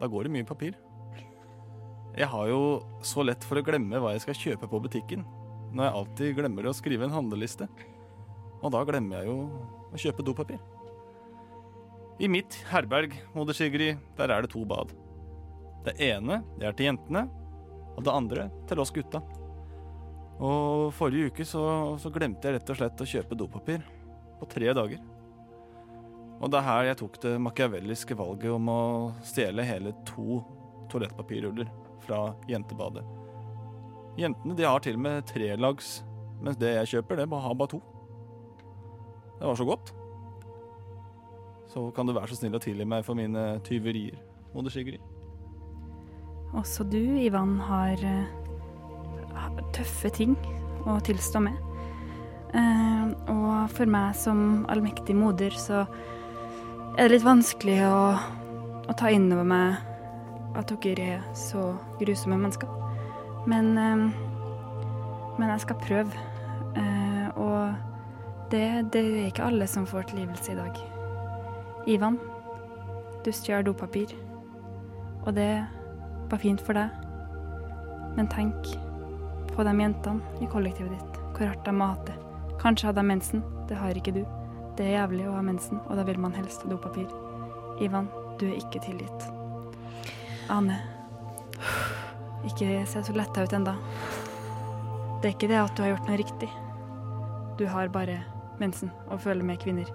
[0.00, 0.76] Da går det mye papir.
[2.16, 2.60] Jeg har jo
[3.04, 5.24] så lett for å glemme hva jeg skal kjøpe på butikken,
[5.72, 7.68] når jeg alltid glemmer å skrive en handleliste.
[8.62, 9.38] Og da glemmer jeg jo
[9.92, 10.60] å kjøpe dopapir.
[12.18, 14.92] I mitt herberg, moder Sigrid, der er det to bad.
[15.84, 17.26] Det ene det er til jentene,
[17.96, 19.20] og det andre til oss gutta.
[20.40, 21.62] Og forrige uke så,
[22.00, 23.84] så glemte jeg rett og slett å kjøpe dopapir.
[24.36, 25.00] På tre dager.
[26.40, 28.80] Og det er her jeg tok det machiavelliske valget om å
[29.24, 30.42] stjele hele to
[30.92, 31.70] toalettpapirruller
[32.04, 33.04] fra jentebadet.
[34.20, 35.98] Jentene de har til og med trelags,
[36.40, 37.80] mens det jeg kjøper, det har bare to.
[39.36, 39.92] Det var så godt.
[41.72, 44.16] Så kan du være så snill å tilgi meg for mine tyverier,
[44.54, 45.02] moder Sigrid.
[46.56, 50.36] Også du, Ivan, har uh, tøffe ting
[50.86, 51.58] å tilstå med.
[52.54, 55.82] Uh, og for meg som allmektig moder, så
[56.96, 58.00] er det litt vanskelig å,
[58.86, 62.70] å ta inn over meg at dere er så grusomme mennesker.
[63.50, 66.24] Men, uh, men jeg skal prøve.
[67.36, 67.72] Og
[68.52, 70.95] det, det er ikke alle som får tilgivelse i dag.
[71.86, 72.18] Ivan,
[73.24, 74.10] du stjal dopapir.
[75.22, 75.50] Og det
[76.30, 76.90] var fint for deg.
[78.16, 78.72] Men tenk
[79.52, 82.16] på de jentene i kollektivet ditt, hvor hardt de må det.
[82.58, 84.24] Kanskje hadde de mensen, det har ikke du.
[84.76, 87.06] Det er jævlig å ha mensen, og da vil man helst ha dopapir.
[87.78, 88.10] Ivan,
[88.40, 89.30] du er ikke tilgitt.
[90.50, 90.80] Ane,
[92.50, 93.76] ikke se så letta ut enda.
[95.22, 96.50] Det er ikke det at du har gjort noe riktig.
[97.62, 98.18] Du har bare
[98.58, 99.86] mensen og føler med kvinner.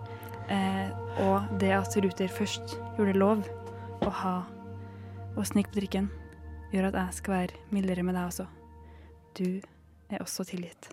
[0.50, 0.90] Eh,
[1.22, 3.46] og det at Ruter først gjorde lov
[4.02, 4.36] å ha
[5.38, 6.10] å snike på drikken,
[6.74, 8.48] gjør at jeg skal være mildere med deg også.
[9.38, 9.48] Du
[10.12, 10.92] er også tilgitt.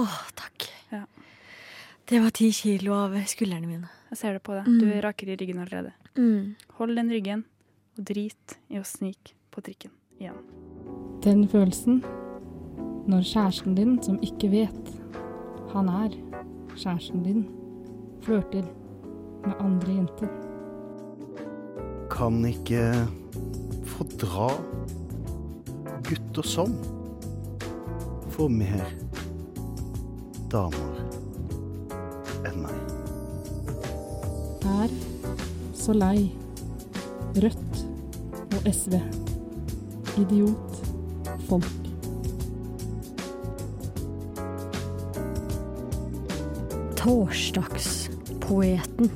[0.00, 0.68] Åh, takk.
[0.92, 1.04] Ja.
[2.08, 3.90] Det var ti kilo av skuldrene mine.
[4.10, 4.66] Jeg ser det på deg.
[4.66, 4.78] Mm.
[4.80, 5.92] Du er rakere i ryggen allerede.
[6.18, 6.56] Mm.
[6.78, 7.44] Hold den ryggen,
[7.98, 10.40] og drit i å snike på trikken igjen.
[11.24, 12.00] Den følelsen
[13.10, 14.90] når kjæresten din, som ikke vet
[15.72, 16.16] han er
[16.80, 17.42] kjæresten din,
[18.24, 18.64] flørter
[19.44, 20.28] med andre jenter.
[22.10, 22.84] Kan ikke
[23.84, 24.48] fordra
[26.08, 26.72] gutter som
[28.32, 28.86] får mer
[30.52, 31.02] damer
[32.48, 32.78] enn meg.
[34.70, 34.96] Er
[35.76, 36.30] så lei
[37.36, 37.84] Rødt
[38.56, 38.96] og SV.
[40.18, 40.80] Idiot.
[41.46, 41.79] Folk.
[47.00, 49.08] Torsdagspoeten.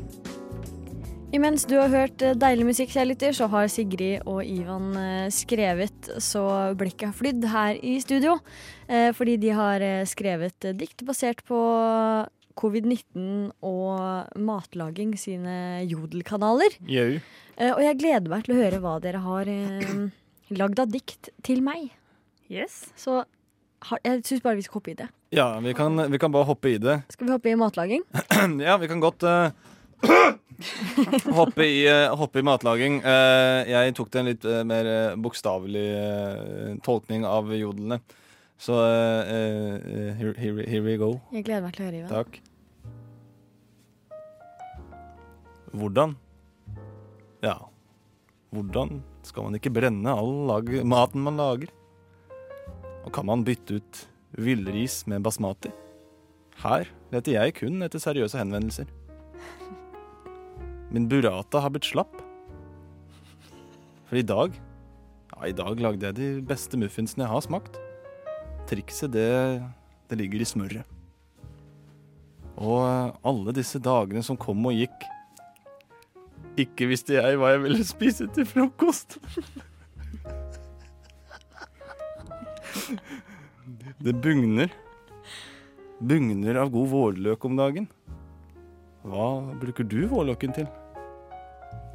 [1.34, 6.08] Imens du har hørt eh, deilig musikk, kjærligheter, så har Sigrid og Ivan eh, skrevet
[6.22, 6.44] så
[6.78, 8.38] blikket har flydd her i studio.
[8.88, 11.58] Eh, Fordi de har skrevet dikt basert på
[12.56, 16.78] covid-19 og matlaging sine jodelkanaler.
[16.88, 17.18] Jau.
[17.58, 19.44] Eh, Og jeg gleder meg til å høre hva dere har
[20.54, 21.90] lagd av dikt til meg.
[22.48, 22.86] Yes.
[22.96, 23.24] Så
[24.04, 25.08] jeg syns bare vi skal hoppe i det.
[25.34, 27.00] Ja, vi kan, vi kan bare hoppe i det.
[27.12, 28.04] Skal vi hoppe i matlaging?
[28.66, 29.50] ja, vi kan godt uh,
[31.38, 33.00] hoppe, i, eh, hoppe i matlaging.
[33.04, 35.86] Uh, jeg tok det en litt mer bokstavelig
[36.86, 38.00] tolkning av jodlene.
[38.64, 41.16] Så here, here, here we go.
[41.34, 42.12] Jeg gleder meg til å høre, Ivan.
[42.14, 42.40] Takk.
[45.74, 46.14] Hvordan?
[47.42, 47.58] Ja,
[48.54, 51.72] hvordan skal man ikke brenne all lag maten man lager?
[53.04, 54.04] Og kan man bytte ut
[54.40, 55.70] villris med basmati?
[56.62, 58.88] Her leter jeg kun etter seriøse henvendelser.
[60.94, 62.20] Min burrata har blitt slapp.
[64.08, 64.54] For i dag
[65.34, 67.80] Ja, i dag lagde jeg de beste muffinsene jeg har smakt.
[68.70, 69.62] Trikset, det,
[70.08, 70.94] det ligger i smøret.
[72.54, 75.08] Og eh, alle disse dagene som kom og gikk
[76.62, 79.18] Ikke visste jeg hva jeg ville spise til frokost.
[84.04, 84.72] Det bugner.
[86.04, 87.86] Bugner av god vårløk om dagen.
[89.04, 89.28] Hva
[89.60, 90.66] bruker du vårløken til?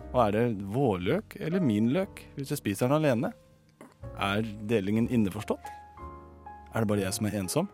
[0.09, 3.33] Og er det vårløk eller min løk hvis jeg spiser den alene?
[4.17, 5.67] Er delingen innforstått?
[6.73, 7.69] Er det bare jeg som er ensom?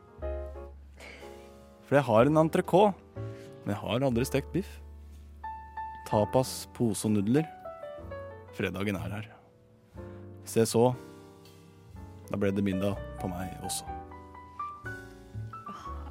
[1.86, 2.96] For jeg har en entrecôte,
[3.64, 4.70] men jeg har aldri stekt biff.
[6.10, 7.46] Tapas, pose og nudler.
[8.58, 9.28] Fredagen er her.
[10.48, 10.94] Se så.
[12.32, 13.86] Da ble det middag på meg også.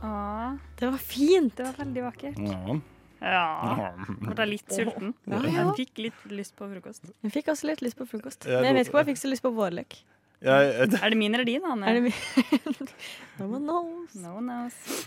[0.04, 1.56] Åh, det var fint.
[1.56, 2.38] Det var veldig vakkert.
[2.38, 2.76] Ja.
[3.24, 3.92] Ja.
[4.20, 5.14] Ble jeg litt sulten?
[5.24, 5.52] Ja, ja.
[5.62, 7.08] Jeg fikk litt lyst på frokost.
[7.24, 8.44] Jeg fikk også litt lyst på frokost.
[8.50, 9.96] Men jeg vet ikke hva jeg fikk så lyst på vårløk.
[10.44, 11.88] Jeg, Er det min eller din, Anne?
[11.88, 12.88] Er det min?
[13.38, 14.16] no one knows.
[14.20, 15.06] No one knows.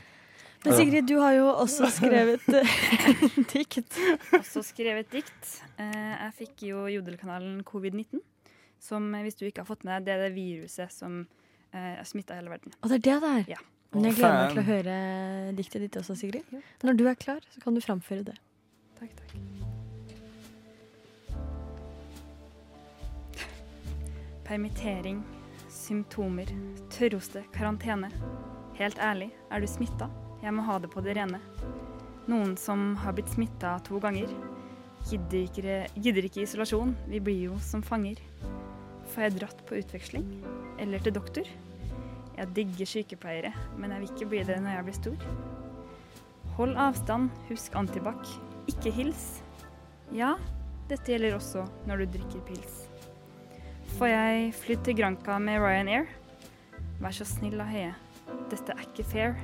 [0.65, 2.79] Men Sigrid, du har jo også skrevet eh,
[3.53, 3.99] dikt.
[4.33, 5.51] Også skrevet dikt.
[5.77, 8.23] Eh, jeg fikk jo jodelkanalen covid-19,
[8.79, 11.11] som eh, hvis du ikke har fått med deg, det er det viruset som
[11.73, 12.71] eh, smitta hele verden.
[12.81, 13.45] Og det er det det er.
[13.57, 13.61] Ja.
[13.95, 14.95] Men jeg gleder meg til å høre
[15.55, 16.43] diktet ditt også, Sigrid.
[16.83, 18.35] Når du er klar, så kan du framføre det.
[18.99, 19.31] Takk, takk.
[24.49, 25.23] Permittering,
[25.71, 26.51] symptomer,
[26.93, 28.11] tørroste, karantene.
[28.77, 30.11] Helt ærlig, er du smitta?
[30.43, 31.39] Jeg må ha det på det rene.
[32.27, 34.27] Noen som har blitt smitta to ganger,
[35.07, 36.91] gidder ikke, gidder ikke isolasjon.
[37.07, 38.19] Vi blir jo som fanger.
[39.17, 40.25] Får jeg dratt på utveksling?
[40.77, 41.47] Eller til doktor?
[42.37, 45.23] Jeg digger sykepleiere, men jeg vil ikke bli det når jeg blir stor.
[46.59, 48.29] Hold avstand, husk antibac.
[48.69, 49.23] Ikke hils.
[50.13, 50.35] Ja,
[50.85, 52.77] dette gjelder også når du drikker pils.
[53.97, 56.05] Får jeg flydd til Granca med Ryanair?
[57.01, 57.95] Vær så snill da, Heie.
[58.53, 59.37] Dette er ikke fair.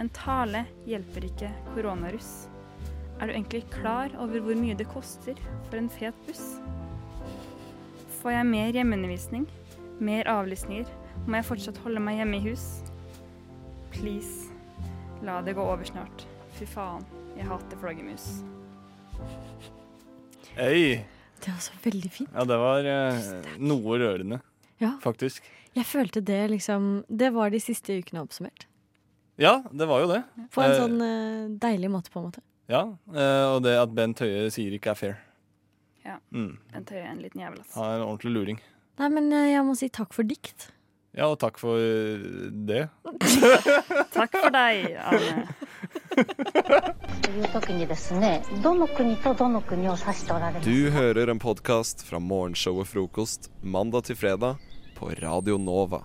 [0.00, 2.46] En tale hjelper ikke koronaruss.
[3.20, 5.36] Er du egentlig klar over hvor mye det koster
[5.68, 6.54] for en fet buss?
[8.22, 9.46] Får jeg mer hjemmeundervisning?
[10.02, 10.86] Mer avlysninger?
[11.26, 12.64] Må jeg fortsatt holde meg hjemme i hus?
[13.92, 14.50] Please,
[15.26, 16.24] la det gå over snart.
[16.56, 17.04] Fy faen,
[17.36, 18.28] jeg hater flaggermus.
[20.56, 21.02] Hei!
[21.42, 22.30] Det var så veldig fint.
[22.36, 24.38] Ja, det var eh, noe rørende,
[24.82, 24.92] Ja.
[25.02, 25.42] faktisk.
[25.74, 28.66] Jeg følte det liksom Det var de siste ukene oppsummert.
[29.40, 30.22] Ja, det var jo det.
[30.52, 32.42] På en Eh, sånn eh, deilig måte, på en måte.
[32.70, 35.16] Ja, eh, og det at Bent Høie sier ikke er fair.
[36.05, 36.57] Ja, Mm.
[36.73, 37.75] den tøyer en liten jævel, ass.
[37.75, 38.59] Han er en ordentlig luring.
[38.99, 40.69] Nei, men eh, jeg må si takk for dikt.
[41.17, 41.77] Ja, og takk for
[42.67, 42.87] det.
[44.13, 45.47] Takk for deg, Arne.
[47.21, 54.57] という時にですねどの国とどの国を指しておられます Du hører en podkast fra morgenshowet Frokost mandag til fredag
[54.95, 56.01] på Radio Nova.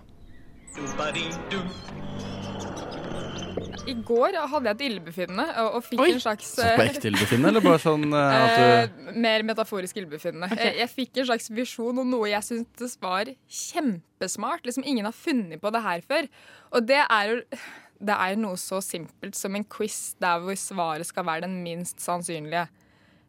[3.88, 6.10] I går hadde jeg et illebefinnende og, og fikk Oi.
[6.12, 8.64] en slags Så på ekte illebefinnende, eller bare sånn uh, at du
[9.08, 10.50] Eh, mer metaforisk illebefinnende.
[10.58, 14.66] Jeg, jeg fikk en slags visjon om noe jeg syntes var kjempesmart.
[14.68, 16.28] Liksom Ingen har funnet på det her før.
[16.74, 17.38] Og det er jo
[17.98, 21.98] det er noe så simpelt som en quiz der hvor svaret skal være den minst
[22.04, 22.68] sannsynlige.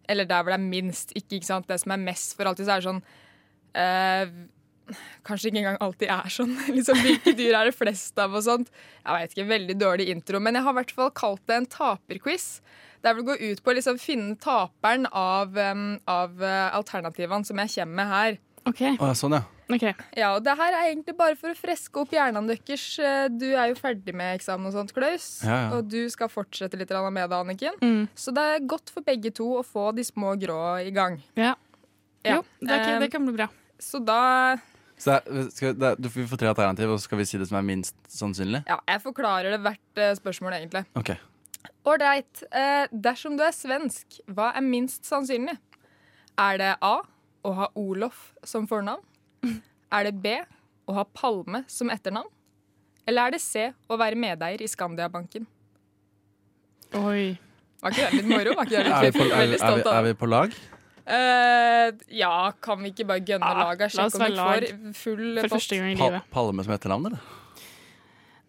[0.10, 1.68] Eller der hvor det er minst, ikke, ikke sant?
[1.70, 2.36] det som er mest.
[2.38, 3.02] For alltid så er det sånn
[3.78, 4.36] eh,
[5.28, 6.56] Kanskje ikke engang alltid er sånn.
[6.78, 8.36] liksom, hvilke dyr er det flest av?
[8.36, 8.72] og sånt.
[9.04, 11.70] Jeg vet ikke, Veldig dårlig intro, men jeg har i hvert fall kalt det en
[11.70, 12.50] taperquiz.
[13.06, 17.48] Der vil det gå ut på å liksom finne taperen av, um, av uh, alternativene
[17.48, 18.42] som jeg kommer med her.
[19.00, 19.46] Å, sånn, ja.
[20.18, 22.86] Ja, og det her er egentlig bare for å freske opp hjernene deres.
[22.98, 25.28] Eh, Du er jo ferdig med eksamen og sånt, Klaus.
[25.46, 25.68] Ja, ja.
[25.78, 27.78] Og du skal fortsette litt med det, Anniken.
[27.82, 28.08] Mm.
[28.18, 31.22] Så det er godt for begge to å få de små grå i gang.
[31.38, 31.54] Ja.
[32.26, 32.40] Ja.
[32.40, 33.48] Jo, det, er ikke, Eh, det kan bli bra.
[33.80, 34.58] Så da
[35.00, 35.16] Så
[35.56, 37.60] skal, det du får vi får tre alternativ, og så skal vi si det som
[37.60, 38.64] er minst sannsynlig?
[38.68, 40.84] Ja, jeg forklarer det hvert eh, spørsmål, egentlig.
[41.00, 41.14] OK.
[41.88, 42.44] Ålreit.
[42.52, 45.56] Eh, dersom du er svensk, hva er minst sannsynlig?
[46.40, 46.98] Er det A
[47.48, 49.04] å ha Olof som fornavn?
[49.90, 50.36] Er det B
[50.90, 52.28] å ha Palme som etternavn?
[53.08, 55.48] Eller er det C å være medeier i Skandiabanken?
[57.00, 57.38] Oi.
[57.80, 58.54] Var ikke det litt moro?
[58.60, 60.54] Var ikke det Er vi på, er, er, vi, er vi på lag?
[61.08, 63.94] Eh, ja, kan vi ikke bare gønne Ja, laget?
[63.96, 64.96] la oss Sjekke om vi være får lag.
[64.96, 66.30] full For første gang i Pa livet.
[66.32, 67.20] Palme som etternavn, eller?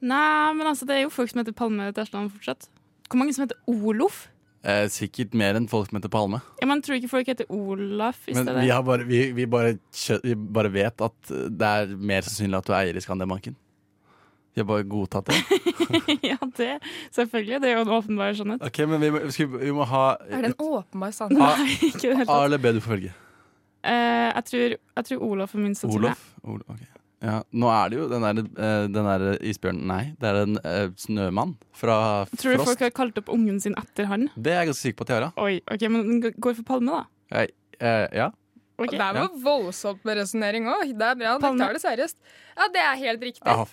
[0.01, 2.69] Nei, men altså, det er jo folk som heter Palme til etternavn fortsatt.
[3.11, 4.29] Hvor mange som heter Olof?
[4.65, 6.41] Eh, sikkert mer enn folk som heter Palme.
[6.61, 8.63] Ja, Man tror ikke folk heter Olaf i Men stedet.
[8.65, 9.79] vi, har bare, vi, vi, bare,
[10.23, 13.57] vi bare vet at det er mer sannsynlig at du er eier i Skandiabanken.
[14.55, 15.37] Vi har bare godtatt det.
[16.31, 16.71] ja, det
[17.15, 17.61] selvfølgelig.
[17.63, 18.63] Det er jo en åpenbar sannhet.
[18.67, 21.39] Ok, men vi må, skal, vi- må ha Er det en åpenbar sannhet?
[21.39, 22.47] Nei, Ikke det hele A tatt.
[22.49, 23.13] eller B du får velge.
[23.81, 26.11] Eh, jeg, tror, jeg tror Olaf er minst sannsynlig.
[26.11, 26.25] Olof?
[26.45, 26.83] Ol- ok.
[27.21, 30.55] Ja, nå er det jo den der, eh, den der isbjørnen Nei, det er en
[30.65, 31.97] eh, snømann fra
[32.33, 32.71] Tror du Frost.
[32.71, 34.29] folk har kalt opp ungen sin etter han?
[34.41, 35.33] Det er jeg ganske sikker på at de har.
[35.45, 37.03] Oi, ok, Men den g- går for Palme, da?
[37.37, 38.31] Jeg, eh, ja.
[38.81, 38.91] Ok.
[38.97, 39.26] Det er Ja.
[39.28, 40.89] jo voldsomt med resonnering òg.
[40.97, 41.37] Det bra.
[41.39, 42.16] Dere tar det seriøst.
[42.57, 43.45] Ja, det er helt riktig.
[43.45, 43.66] Jaha.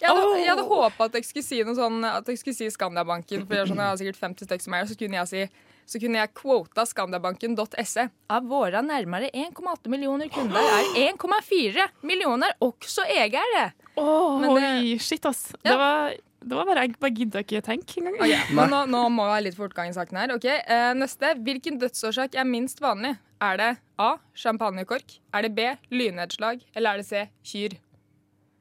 [0.00, 2.66] Jeg hadde, jeg hadde håpa at jeg skulle si noe sånn At jeg skulle si
[2.72, 3.46] Skandiabanken.
[3.46, 5.48] For jeg, sånn, jeg har sikkert 50 stykker som er så kunne jeg si
[5.86, 8.08] så kunne jeg quota skandiabanken.se.
[8.30, 13.72] Av våre nærmere 1,8 millioner kunder er 1,4 millioner også eiere.
[13.96, 15.52] Åh, Men det- shit, ass.
[15.62, 16.10] Det, var,
[16.42, 18.16] det var bare Jeg bare gidda ikke tenke engang.
[18.16, 20.32] Okay, nå, nå må jeg ha litt fortgang i saken her.
[20.36, 21.34] Okay, eh, Neste.
[21.36, 23.18] Hvilken dødsårsak er minst vanlig?
[23.44, 23.70] Er det
[24.00, 24.12] A.
[24.40, 25.18] Champagnekork?
[25.34, 25.66] Er det B.
[25.92, 26.62] Lynnedslag?
[26.74, 27.24] Eller er det C.
[27.44, 27.74] Kyr?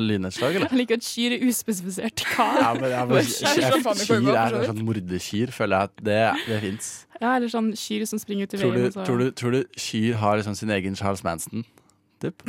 [0.00, 0.68] Lynnedslag, eller?
[0.70, 2.22] Jeg liker at kyr er uspesifisert.
[2.34, 2.46] Hva?
[2.60, 6.88] Ja, men, ja, men, kyr er er sånn mordekyr, føler jeg at det, det fins.
[7.20, 8.88] Ja, eller sånn kyr som springer ut i Tror, veien.
[8.94, 11.64] du- og tror, du- tror du kyr har liksom sin egen Charles Manson?
[12.24, 12.40] Typ?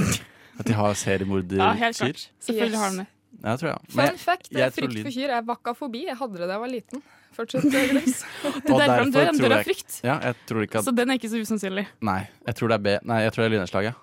[0.59, 1.59] At de har seriemorderkyr?
[1.59, 2.29] Ja, helt klart.
[2.39, 3.07] Selvfølgelig har de det.
[3.45, 3.91] Ja, tror jeg.
[3.93, 6.05] Fun fact, jeg jeg frykt lyd- for kyr er vakafobi.
[6.09, 7.03] Jeg hadde det da jeg var liten.
[7.35, 8.79] Fortsett, derfor de dør.
[8.79, 9.99] derfor dør av frykt.
[10.07, 11.85] Ja, jeg tror ikke at Så den er ikke så usannsynlig.
[12.07, 12.95] Nei, jeg tror det er B.
[13.11, 13.93] Nei, jeg tror det er lynnedslag, ja.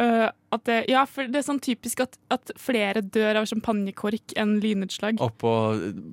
[0.00, 4.32] Eh, at det, ja, for det er sånn typisk at, at flere dør av champagnekork
[4.40, 5.20] enn lynnedslag.
[5.20, 5.52] Oppå,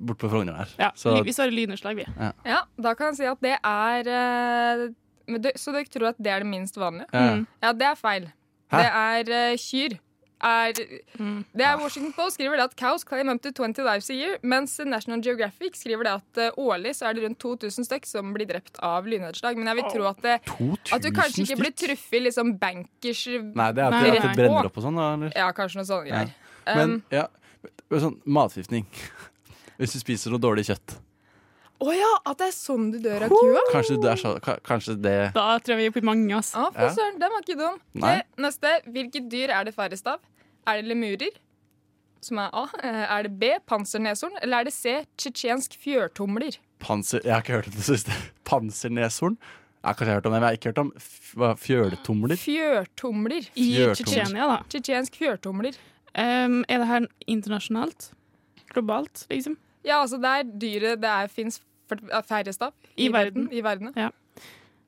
[0.04, 0.74] bort på Frogner der.
[0.82, 2.04] Ja, Så, vi svarer lynnedslag, vi.
[2.12, 2.32] ja.
[2.44, 4.84] Ja, da kan jeg si at det er uh,
[5.30, 7.08] men Så dere tror at det er det minst vanlige?
[7.14, 7.40] Ja.
[7.40, 7.46] Mm.
[7.62, 8.28] Ja, det er feil.
[8.70, 8.82] Hæ?
[8.84, 9.98] Det er uh, kyr.
[10.40, 14.16] Er, det er Washington Post skriver det at cows claim up to 20 lives a
[14.16, 18.08] year, mens National Geographic skriver det at uh, årlig så er det rundt 2000 stykk
[18.08, 19.58] som blir drept av lynnedslag.
[19.60, 20.38] Men jeg vil tro at, det,
[20.96, 24.24] at du kanskje ikke blir truffet i liksom bankers Nei, det er at, det, at
[24.24, 25.10] det brenner opp og sånn, da?
[25.18, 25.36] Eller?
[25.36, 26.24] Ja, kanskje noe sånt Ja.
[26.24, 26.36] Men
[26.70, 27.26] Um, ja,
[27.90, 28.84] sånn matforgiftning.
[29.80, 30.98] Hvis du spiser noe dårlig kjøtt.
[31.80, 33.60] Å ja, at det er sånn du dør av kua?
[33.72, 34.34] Kanskje, du dør så,
[34.68, 36.50] kanskje det Da tror jeg vi er på mange, ass.
[36.52, 36.90] Ja, fy Ja.
[36.92, 37.78] søren, den var ikke dum.
[37.96, 38.72] Ok, neste.
[38.84, 40.20] Hvilket dyr er det færrest av?
[40.68, 41.38] Er det lemurer,
[42.20, 42.66] som er A?
[42.82, 43.52] Eh, Er det B.
[43.66, 44.36] Panserneshorn?
[44.42, 45.04] Eller er det C.
[45.16, 46.58] tsjetsjensk fjørtumler?
[46.80, 47.20] Panser...
[47.24, 48.12] Jeg har ikke hørt om det siste.
[48.48, 49.38] Panserneshorn?
[49.80, 51.54] Jeg har kanskje hørt om det, men jeg har ikke hørt om f hva.
[51.56, 52.36] Fjørtumler.
[52.36, 53.46] I Fjørtumler.
[53.96, 54.58] Tsjetsjenia, da.
[54.68, 55.78] Tsjetsjensk fjørtumler.
[56.12, 58.10] Um, er det her internasjonalt?
[58.74, 59.56] Globalt, liksom?
[59.86, 61.60] Ja, altså det er dyret det fins
[62.28, 63.48] færrest av I verden.
[63.50, 63.94] I verden.
[63.96, 64.10] Ja.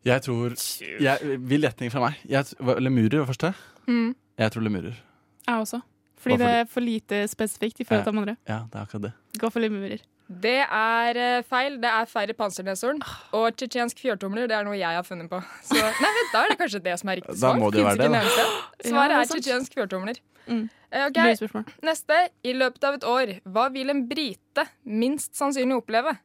[0.04, 0.52] Jeg tror
[1.00, 2.20] jeg, Vill gjetning fra meg.
[2.28, 3.52] Jeg, lemurer var første.
[3.88, 4.12] Mm.
[4.38, 5.00] Jeg tror lemurer.
[5.46, 5.82] Jeg også.
[6.22, 8.36] Fordi for det er for lite spesifikt i forhold til de andre.
[8.48, 9.12] Ja, det er akkurat det.
[9.42, 10.02] Gå for lemurer.
[10.42, 11.78] Det er eh, feil.
[11.82, 13.00] Det er færre panserneshorn.
[13.36, 15.40] Og tsjetsjensk fjørtomler det er noe jeg har funnet på.
[15.66, 17.88] Så, nei, vent, Da er det kanskje det som er riktig Da må det jo
[17.88, 18.46] være det, da.
[18.86, 20.22] Svaret er tsjetsjensk fjørtomler.
[20.46, 20.62] Mm.
[20.92, 22.18] Eh, ok, Neste.
[22.44, 26.16] I løpet av et år, hva vil en brite minst sannsynlig oppleve?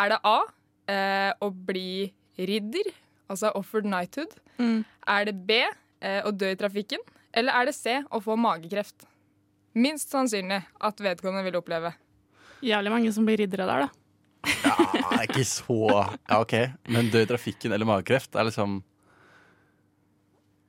[0.00, 0.38] Er det A.
[0.90, 2.88] Eh, å bli ridder,
[3.30, 4.32] altså offered knighthood?
[4.58, 4.84] Mm.
[5.06, 5.60] Er det B.
[6.00, 7.02] Eh, å dø i trafikken?
[7.36, 8.00] Eller er det C.
[8.10, 9.06] å få magekreft?
[9.78, 11.92] Minst sannsynlig at vedkommende vil oppleve.
[12.66, 13.90] Jævlig mange som blir riddere der, da.
[14.64, 16.54] Ja, ikke så Ja, OK.
[16.88, 18.78] Men dø i trafikken eller magekreft er liksom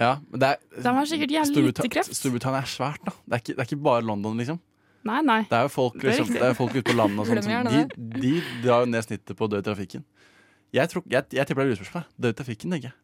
[0.02, 2.18] Ja, men det er De har sikkert jævlig Storbritann lite kreft.
[2.18, 3.16] Storbritannia er svært, da.
[3.24, 4.60] Det er, ikke, det er ikke bare London, liksom.
[5.08, 5.40] Nei, nei.
[5.50, 7.46] Det er jo folk, Det er liksom, det er folk ute på landet og sånt,
[7.48, 10.04] som, de, de drar jo ned snittet på å dø i trafikken.
[10.72, 12.06] Jeg, tror, jeg, jeg tipper det er lurespørsmål.
[12.22, 12.98] Dø i trafikken, tenker jeg.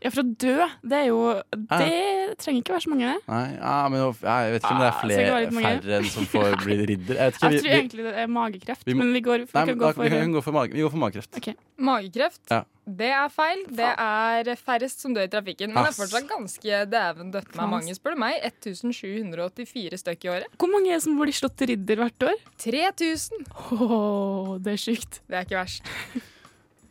[0.00, 1.18] Ja, for å dø, det er jo
[1.52, 3.20] Det trenger ikke være så mange, det.
[3.28, 4.14] Nei, ja, men jeg
[4.54, 7.14] vet ikke om det Ah, er flere, ikke være færre enn som får bli ridder.
[7.20, 9.20] Jeg vet ikke, Jeg vi- tror vi- egentlig det er magekreft, vi må- men vi
[9.20, 11.56] går, vi Nei, kan gå for vi kan gå for, mage, vi går for magekreft.
[11.80, 12.62] Magekreft, Ja.
[12.88, 13.60] det er feil.
[13.68, 15.72] Det er færrest som dør i trafikken.
[15.72, 18.40] Men det er fortsatt ganske dæven døtte med mange, spør du meg.
[18.42, 20.48] 1784 stykk i året.
[20.58, 22.36] Hvor mange er det som blir slått ridder hvert år?
[22.58, 23.44] 3000.
[23.76, 25.20] Åh, det er sjukt.
[25.28, 25.82] Det er ikke verst.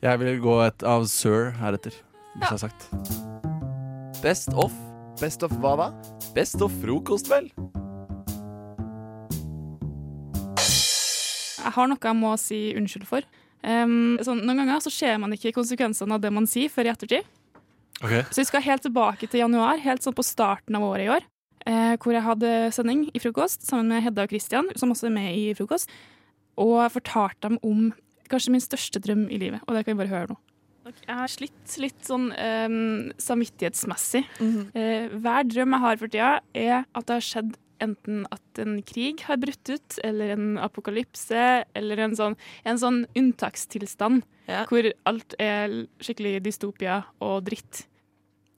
[0.02, 1.94] Jeg vil gå et av Sir heretter,
[2.40, 4.22] hvis jeg har sagt.
[4.24, 4.76] Best of.
[5.20, 5.90] Best of hva da?
[6.36, 7.50] Best of frokost, vel.
[11.60, 13.28] Jeg har noe jeg må si unnskyld for.
[13.60, 16.94] Um, sånn, noen ganger så ser man ikke konsekvensene av det man sier før i
[16.94, 17.28] ettertid.
[18.00, 21.26] Så vi skal helt tilbake til januar, helt sånn på starten av året i år.
[21.68, 25.18] Eh, hvor jeg hadde sending i frokost sammen med Hedda og Christian, som også er
[25.18, 25.92] med i frokost.
[26.60, 27.90] Og jeg fortalte dem om
[28.32, 30.40] kanskje min største drøm i livet, og det kan vi bare høre nå.
[31.06, 34.24] Jeg har slitt litt sånn um, samvittighetsmessig.
[34.74, 38.82] Eh, hver drøm jeg har for tida, er at det har skjedd enten at en
[38.84, 41.46] krig har brutt ut, eller en apokalypse,
[41.80, 42.36] eller en sånn,
[42.68, 44.26] en sånn unntakstilstand
[44.68, 47.86] hvor alt er skikkelig dystopia og dritt.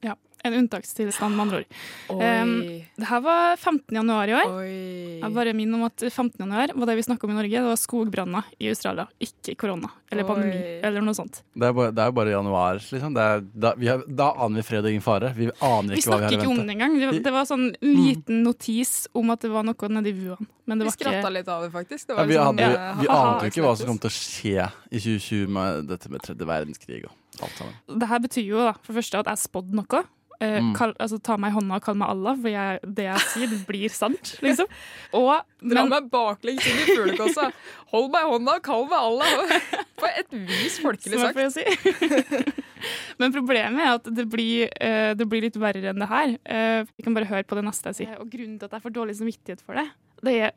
[0.02, 1.80] Ja, en unntakstilstand, med andre ord.
[2.12, 2.54] Um,
[2.98, 3.96] det her var 15.
[3.96, 4.54] januar i år.
[4.66, 6.36] Jeg bare minner om at 15.
[6.40, 7.62] januar var det vi snakka om i Norge.
[7.62, 10.80] Det var skogbranner i Australia, ikke korona eller pandemi Oi.
[10.84, 11.40] eller noe sånt.
[11.56, 13.14] Det er, bare, det er bare januar, liksom.
[13.16, 15.32] Det er, da, vi har, da aner vi fred og ingen fare.
[15.38, 16.98] Vi aner Vi hva vi snakker Vi snakker ikke om det engang.
[17.00, 20.50] Det, det var sånn liten notis om at det var noe nedi Wuhan.
[20.68, 22.08] Men det Vi skratta ikke litt av det, faktisk.
[22.10, 24.16] Det Ja, vi, litt hadde, eh, vi ante jo ikke hva som kom til å
[24.16, 27.78] skje i 2020 med dette med tredje verdenskrig og alt sammen.
[28.04, 30.04] Det her betyr jo da, for det første at jeg spådde noe.
[30.42, 30.72] Eh, Mm.
[30.74, 33.52] kall, altså, ta meg i hånda og kall meg Allah, for jeg, det jeg sier,
[33.68, 34.32] blir sant.
[34.46, 34.66] Liksom.
[35.14, 37.52] Og, Dra meg baklengs inn i fuglekossa.
[37.94, 39.54] Hold meg i hånda, kall meg Allah.
[40.02, 41.38] På et vis folkelig sagt.
[41.54, 42.52] si.
[43.22, 46.34] Men problemet er at det blir, eh, det blir litt verre enn det her.
[46.50, 48.18] Eh, vi kan bare høre på det neste jeg sier.
[48.18, 49.86] Og grunnen til at jeg får dårlig samvittighet for det,
[50.26, 50.52] det er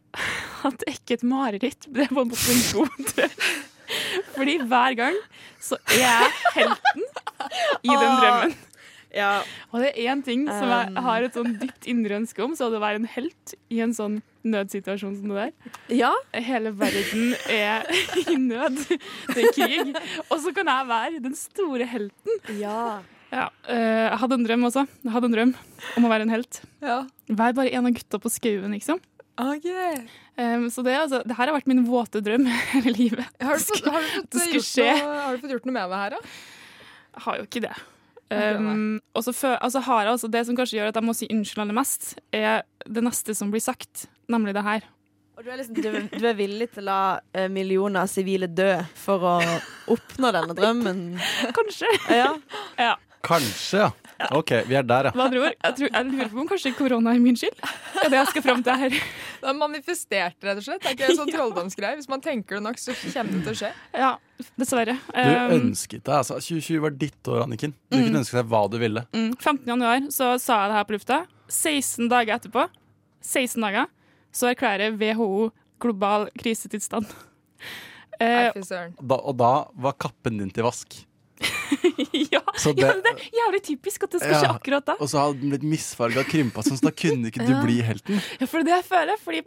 [0.65, 1.87] at det er ikke et mareritt.
[1.93, 3.39] Det er på en måte en god drøm.
[4.35, 5.17] Fordi hver gang
[5.63, 7.05] så er jeg helten
[7.85, 8.23] i den Åh.
[8.23, 8.57] drømmen.
[9.15, 9.33] Ja.
[9.73, 10.97] Og det er én ting som jeg Um.
[11.07, 13.81] har et sånn dypt indre ønske om, så er det å være en helt i
[13.85, 15.73] en sånn nødsituasjon som det der.
[15.95, 16.11] Ja.
[16.35, 17.87] Hele verden er
[18.27, 18.81] i nød.
[19.31, 19.95] Det er krig.
[20.29, 22.41] Og så kan jeg være den store helten.
[22.59, 23.01] Ja.
[23.35, 24.85] Ja, eh, jeg hadde en drøm også.
[25.03, 25.55] Jeg hadde en drøm
[25.99, 26.61] om å være en helt.
[26.85, 27.01] Ja.
[27.31, 29.01] Vær bare en av gutta på skauen, liksom.
[30.39, 32.45] Um, så det, altså, det her har vært min våte drøm
[32.75, 33.27] hele livet.
[33.43, 35.99] Har du fått, har du fått, gjort, noe, har du fått gjort noe med det
[36.05, 36.21] her, da?
[37.15, 37.73] Jeg har jo ikke det.
[38.33, 41.29] Um, og så altså har jeg altså Det som kanskje gjør at jeg må si
[41.31, 44.87] unnskyld aller mest, er det neste som blir sagt, nemlig det her.
[45.35, 46.99] Og du er, liksom, du, du er villig til å la
[47.35, 49.35] eh, millioner av sivile dø for å
[49.91, 51.01] oppnå denne drømmen?
[51.59, 51.91] Kanskje.
[52.15, 52.31] Ja.
[52.79, 52.95] Ja.
[53.27, 53.89] Kanskje, ja.
[54.35, 55.25] OK, vi er der, Med ja.
[55.27, 57.57] andre ord, jeg, tror, jeg lurer på om kanskje korona er min skyld.
[57.61, 58.95] Det er det jeg skal fram til her.
[59.41, 60.83] Det er manifestert, rett og slett.
[60.85, 61.97] Det er ikke en sånn trolldomsgreie.
[61.99, 63.73] Hvis man tenker det nok, så kommer det til å skje.
[64.05, 64.13] Ja,
[64.61, 64.95] dessverre.
[65.11, 67.75] Du Um, ønsket deg altså 2020 var ditt år, Anniken.
[67.91, 68.05] Du Mm.
[68.09, 69.03] kunne ønske deg hva du ville.
[69.15, 69.67] Mm, 15.
[69.75, 71.19] januar så sa jeg det her på lufta.
[71.51, 72.69] 16 dager etterpå,
[73.23, 73.87] 16 dager,
[74.33, 75.51] så erklærer WHO
[75.83, 77.07] global krisetilstand.
[78.21, 78.95] Eh, Fy søren.
[79.11, 81.01] Og da var kappen din til vask.
[82.33, 84.95] ja, Så det- ja, det er jævlig typisk at det skal skje akkurat da.
[85.01, 87.63] Og så hadde den blitt misfarga og krympa sånn, så da kunne ikke du Ja.
[87.65, 88.21] bli helten.
[88.41, 89.19] Ja, for det det jeg føler.
[89.25, 89.41] Fordi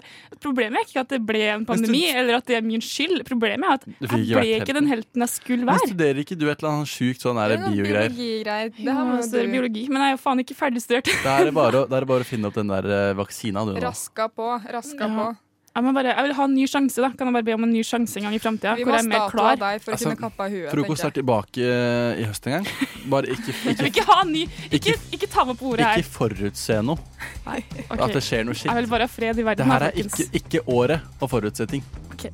[0.43, 3.23] Problemet er ikke at det ble en pandemi, eller at det er min skyld.
[3.27, 4.75] Problemet er at jeg ble ikke helten.
[4.75, 5.79] den helten jeg skulle være.
[5.81, 8.11] Men studerer ikke du et eller annet sjukt sånn her biogreier?
[8.13, 8.69] Biologigreier.
[8.75, 11.09] Det Ja, er du biologi, men jeg er jo faen ikke ferdigstudert.
[11.23, 13.79] Da er det bare, å- det bare å finne opp den der eh, vaksina, du
[13.81, 14.47] raska på.
[14.71, 15.07] Raska Ja.
[15.17, 15.37] på.
[15.77, 17.01] Jeg, må bare, jeg vil ha en ny sjanse.
[17.03, 18.71] da Kan jeg bare be om en ny sjanse en gang i framtida?
[18.79, 19.59] Hvor jeg er mer klar.
[19.61, 20.71] deg for å Altså, kunne kappe huet.
[20.73, 22.69] Frokost er tilbake eh, i høst en gang.
[23.13, 24.41] Bare ikke, ikke, ikke ha en ny
[24.73, 26.01] Ikke, ikke ta meg på ordet her.
[26.01, 26.97] ikke forutse noe.
[27.45, 27.99] Ok.
[27.99, 28.73] At det skjer noe Jeg shit.
[28.79, 29.69] vil bare ha fred i verden.
[29.69, 31.85] Det her er ikke, ikke året å forutse ting.
[32.15, 32.25] Ok.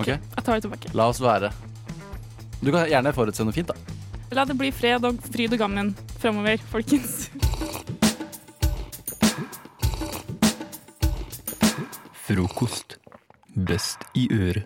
[0.00, 0.08] Ok?
[0.16, 0.94] Jeg tar det tilbake.
[0.96, 1.52] La oss være.
[2.64, 3.76] Du kan gjerne forutse noe fint, da.
[4.32, 7.26] La det bli fred og fryd og gammen framover, folkens.
[12.26, 12.96] Frokost.
[13.54, 14.64] Best i øret.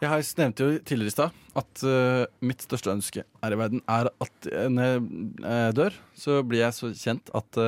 [0.00, 3.84] Jeg har nevnte jo tidligere i stad at uh, mitt største ønske her i verden
[3.88, 5.04] er at eh, når jeg
[5.46, 7.60] uh, dør, så blir jeg så kjent at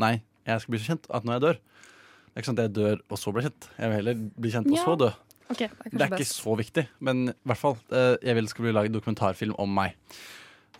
[0.00, 0.14] Nei,
[0.48, 2.74] jeg skal bli så kjent at når jeg dør Det er ikke sånn at jeg
[2.80, 3.68] dør og så blir kjent.
[3.76, 4.88] Jeg vil heller bli kjent og Ja.
[4.88, 5.12] så dø.
[5.48, 7.78] Okay, det er Det er ikke så viktig, men i hvert fall.
[7.92, 9.94] jeg vil det skal bli laget dokumentarfilm om meg.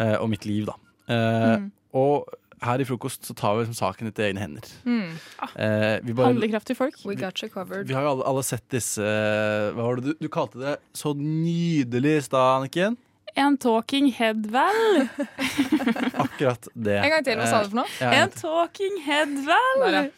[0.00, 0.74] eh, og mitt liv, da.
[1.12, 1.72] Eh, Mm.
[1.94, 2.28] Og
[2.62, 4.68] her i Frokost så tar vi liksom saken i egne hender.
[4.84, 5.10] Mm.
[5.54, 6.96] Eh, vi bare- Handlekraftige folk.
[7.04, 7.86] We got you covered.
[7.88, 11.14] vi har jo alle, alle sett disse Hva var det du, du kalte det så
[11.16, 12.96] nydelig i stad, Anniken?
[13.38, 15.08] En talking head, vel?
[16.24, 16.96] Akkurat det.
[16.98, 17.90] En gang til, hva sa du for noe?
[18.00, 20.10] Eh, ja, En talking head, vel?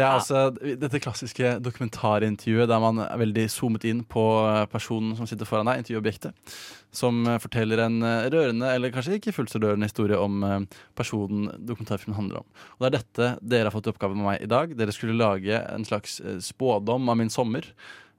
[0.00, 4.24] Det er altså dette klassiske dokumentarintervjuet der man er veldig zoomet inn på
[4.72, 6.54] personen som sitter foran deg, intervjuobjektet,
[6.96, 10.58] som eh, forteller en eh, rørende, eller kanskje ikke fullt så rørende historie om eh,
[10.96, 12.48] personen dokumentarfilmen handler om.
[12.78, 14.72] Og det er dette dere har fått i oppgave med meg i dag.
[14.78, 17.68] Dere skulle lage en slags eh, spådom av min sommer,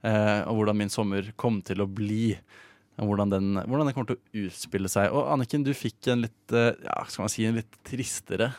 [0.06, 2.36] eh, og hvordan min sommer kom til å bli.
[3.02, 5.10] Hvordan den, hvordan den kommer til å utspille seg.
[5.16, 8.52] Og Anniken, du fikk en litt, eh, ja, skal man si, en litt tristere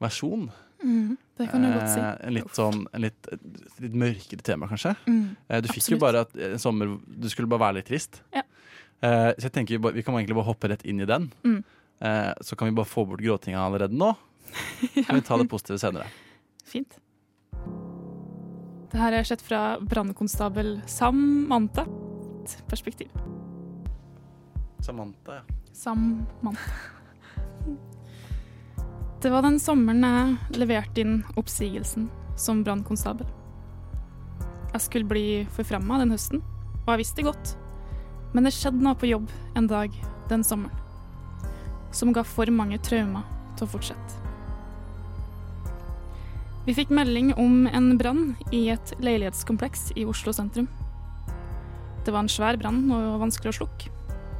[0.00, 0.46] versjon.
[0.84, 2.00] Mm, det kan du godt si.
[2.00, 3.28] Eh, en litt sånn en litt,
[3.80, 4.94] litt mørkere tema, kanskje.
[5.06, 8.20] Mm, Eh, du fikk jo bare at en sommer Du skulle bare være litt trist.
[8.34, 8.42] Ja.
[9.02, 11.30] Eh, så jeg tenker vi, bare, vi kan egentlig bare hoppe rett inn i den.
[11.44, 11.64] Mm.
[12.00, 14.12] Eh, så kan vi bare få bort gråtinga allerede nå.
[14.94, 16.06] Så kan vi ta det positive senere.
[16.64, 16.98] Fint.
[18.92, 21.86] Det her er sett fra brannkonstabel Samantha.
[22.46, 23.08] Et perspektiv.
[24.80, 25.42] Samantha, ja.
[25.72, 26.54] Samantha.
[29.26, 32.04] Det var den sommeren jeg leverte inn oppsigelsen
[32.38, 33.26] som brannkonstabel.
[34.70, 35.24] Jeg skulle bli
[35.56, 36.44] forfremma den høsten,
[36.84, 37.50] og jeg visste det godt.
[38.36, 39.26] Men det skjedde noe på jobb
[39.58, 39.98] en dag
[40.30, 40.78] den sommeren
[41.90, 43.26] som ga for mange traumer
[43.58, 44.22] til å fortsette.
[46.70, 50.70] Vi fikk melding om en brann i et leilighetskompleks i Oslo sentrum.
[52.06, 53.90] Det var en svær brann og vanskelig å slukke.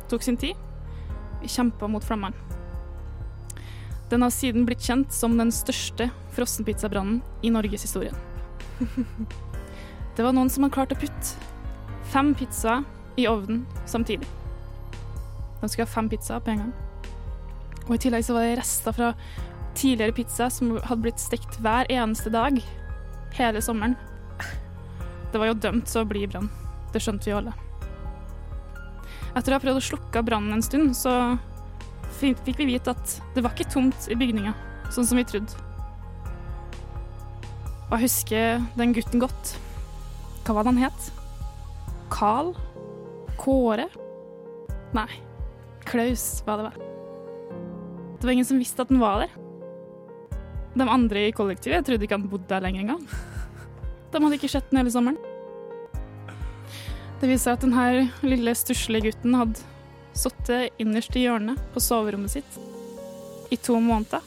[0.07, 0.55] Tok sin tid.
[1.43, 2.46] Vi kjempa mot flammene.
[4.11, 8.15] Den har siden blitt kjent som den største frossenpizzabrannen i norgeshistorien.
[10.17, 11.35] Det var noen som hadde klart å putte
[12.13, 12.85] fem pizzaer
[13.21, 14.29] i ovnen samtidig.
[15.61, 16.73] De skulle ha fem pizzaer på en gang.
[17.87, 19.11] Og i tillegg så var det rester fra
[19.77, 22.61] tidligere pizza som hadde blitt stekt hver eneste dag
[23.37, 23.97] hele sommeren.
[25.33, 26.49] Det var jo dømt til å bli brann.
[26.95, 27.53] Det skjønte vi alle.
[29.37, 31.13] Etter å ha prøvd å slukke brannen en stund, så
[32.17, 34.55] fikk vi vite at det var ikke tomt i bygninga,
[34.95, 35.62] sånn som vi trodde.
[37.87, 39.53] Og jeg husker den gutten godt.
[40.47, 41.11] Hva var det han het?
[42.11, 42.53] Carl?
[43.39, 43.87] Kåre?
[44.97, 45.09] Nei,
[45.87, 46.85] Klaus var det vel.
[48.17, 49.37] Det var ingen som visste at han var der.
[50.77, 53.07] De andre i kollektivet trodde ikke han bodde der lenger engang.
[54.12, 55.21] De hadde ikke sett den hele sommeren.
[57.21, 59.76] Det viser at denne lille stusslige gutten hadde
[60.19, 62.59] sittet innerst i hjørnet på soverommet sitt
[63.53, 64.25] i to måneder.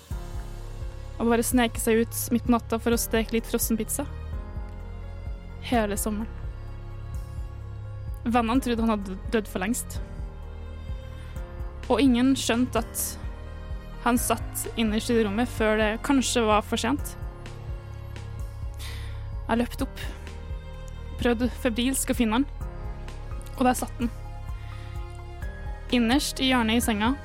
[1.19, 4.05] Og bare sneket seg ut midt på natta for å steke litt frossenpizza.
[5.67, 6.29] Hele sommeren.
[8.23, 9.97] Vennene trodde han hadde dødd for lengst.
[11.89, 13.03] Og ingen skjønte at
[14.05, 17.15] han satt innerst i rommet før det kanskje var for sent.
[19.49, 20.01] Jeg løpte opp,
[21.19, 22.49] prøvde febrilsk å finne han,
[23.57, 24.11] og der satt han.
[25.95, 27.15] Innerst i hjørnet i senga,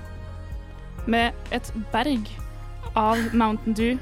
[1.05, 2.31] med et berg
[2.97, 3.99] av Mountain Dew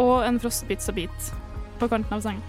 [0.00, 1.32] og en frossenpizzabit
[1.76, 2.40] på kanten av senga.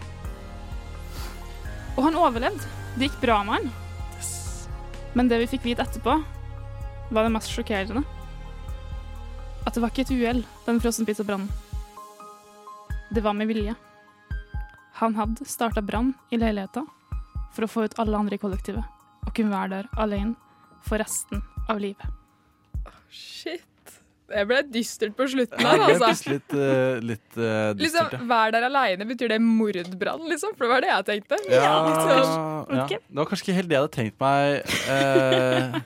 [1.98, 2.72] Og han overlevde.
[2.96, 3.68] Det gikk bra med han.
[5.18, 6.16] Men det vi fikk vite etterpå,
[7.12, 8.06] var det mest sjokkerende.
[9.68, 11.52] At det var ikke et uhell, den frossenpizzabrannen.
[13.12, 13.76] Det var med vilje.
[15.02, 16.88] Han hadde starta brann i leiligheta
[17.54, 18.84] for å få ut alle andre i kollektivet
[19.28, 20.47] og kunne være der alene
[20.86, 22.06] for resten av livet.
[23.10, 23.64] Shit.
[24.28, 26.34] Det ble dystert på slutten her, det ble altså.
[26.34, 28.26] litt, uh, litt eh, Liksom, dystert, ja.
[28.28, 30.52] Vær der aleine, betyr det mordbrann, liksom?
[30.58, 31.40] For det var det jeg tenkte.
[31.48, 32.76] Ja, Liksom.
[32.76, 32.88] ja.
[32.92, 34.76] Det var kanskje ikke helt det jeg hadde tenkt meg.
[34.92, 35.80] Uh,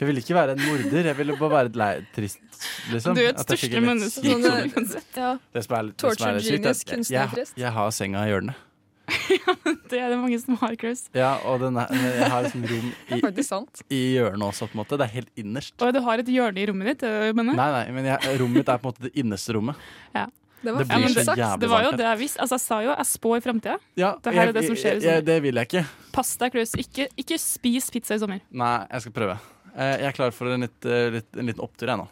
[0.00, 2.42] jeg ville ikke være en morder, jeg ville bare være et lei, trist,
[2.90, 3.14] liksom.
[3.14, 4.90] Du er et største stusslig menneske, sånn,
[5.22, 5.30] Ja.
[5.54, 7.54] Det som er litt, det som Torture er litt sykt, genius, er at kunstnertrist.
[7.54, 8.58] jeg, jeg har senga i hjørnet.
[9.90, 11.06] Det er det mange som har, Chris.
[11.14, 12.86] Ja, og den er, jeg har liksom rom
[13.38, 13.82] i, sant.
[13.92, 14.98] i hjørnet også, på en måte.
[15.00, 15.74] Det er helt innerst.
[15.84, 17.04] Og du har et hjørne i rommet ditt,
[17.36, 19.84] mener Nei, nei, men jeg, rommet mitt er på en måte det innerste rommet.
[20.16, 20.26] Ja.
[20.64, 22.40] Det Det blir så jævlig Det var jo det jeg visste.
[22.40, 23.74] Altså, jeg sa jo jeg spår framtida.
[24.00, 25.82] Ja, det her jeg- er det som skjer i jeg- jeg- Det vil jeg ikke.
[26.12, 26.72] Pass deg, Chris.
[26.80, 28.40] Ikke, ikke spis pizza i sommer.
[28.50, 29.38] Nei, jeg skal prøve.
[29.76, 32.08] Eh, Jeg er klar for en, litt, eh, litt, en liten opptur, jeg nå.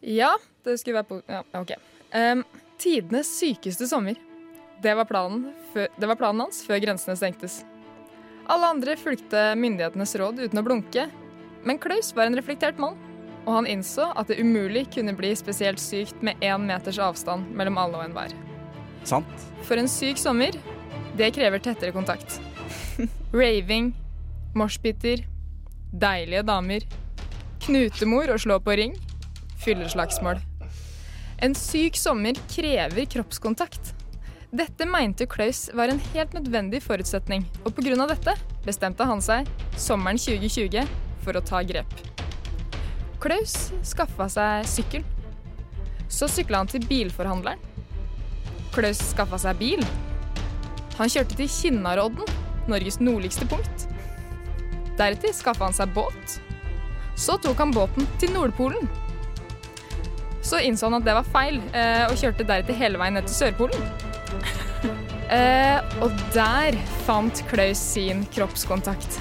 [0.00, 0.30] Ja,
[0.64, 1.72] det skulle være på ja, OK.
[2.14, 2.44] Um,
[2.78, 4.16] tidenes sykeste sommer.
[4.82, 7.64] Det var, planen det var planen hans før grensene stengtes.
[8.48, 11.08] Alle andre fulgte myndighetenes råd uten å blunke,
[11.66, 12.96] men Klaus var en reflektert mann,
[13.44, 17.80] og han innså at det umulig kunne bli spesielt sykt med én meters avstand mellom
[17.82, 18.34] alle og enhver.
[19.08, 19.48] Sant?
[19.66, 20.54] For en syk sommer,
[21.18, 22.38] det krever tettere kontakt.
[23.34, 23.90] Raving,
[24.56, 25.26] moshpiter,
[25.90, 26.86] deilige damer,
[27.66, 28.96] knutemor og slå på ring,
[29.64, 30.40] fylleslagsmål.
[31.42, 33.97] En syk sommer krever kroppskontakt.
[34.50, 38.06] Dette mente Klaus var en helt nødvendig forutsetning, og pga.
[38.08, 38.32] dette
[38.64, 40.88] bestemte han seg sommeren 2020
[41.20, 41.92] for å ta grep.
[43.20, 45.04] Klaus skaffa seg sykkel.
[46.08, 47.60] Så sykla han til bilforhandleren.
[48.72, 49.84] Klaus skaffa seg bil.
[50.96, 52.24] Han kjørte til Kinnarodden,
[52.72, 53.84] Norges nordligste punkt.
[54.96, 56.40] Deretter skaffa han seg båt.
[57.20, 58.88] Så tok han båten til Nordpolen.
[60.40, 63.42] Så innså han at det var feil, eh, og kjørte deretter hele veien ned til
[63.42, 64.07] Sørpolen.
[65.28, 66.72] Eh, og der
[67.04, 69.18] fant Klaus sin kroppskontakt.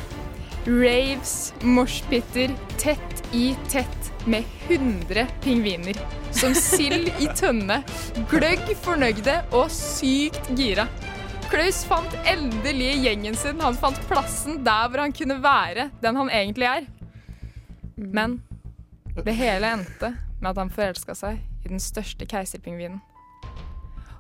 [0.64, 6.00] Raves, moshpiter, tett i tett med 100 pingviner.
[6.32, 7.82] Som sild i tønne.
[8.32, 10.88] Gløgg fornøyde og sykt gira.
[11.52, 13.60] Klaus fant endelig gjengen sin.
[13.64, 16.88] Han fant plassen der hvor han kunne være den han egentlig er.
[17.96, 18.42] Men
[19.18, 23.00] det hele endte med at han forelska seg i den største keiserpingvinen.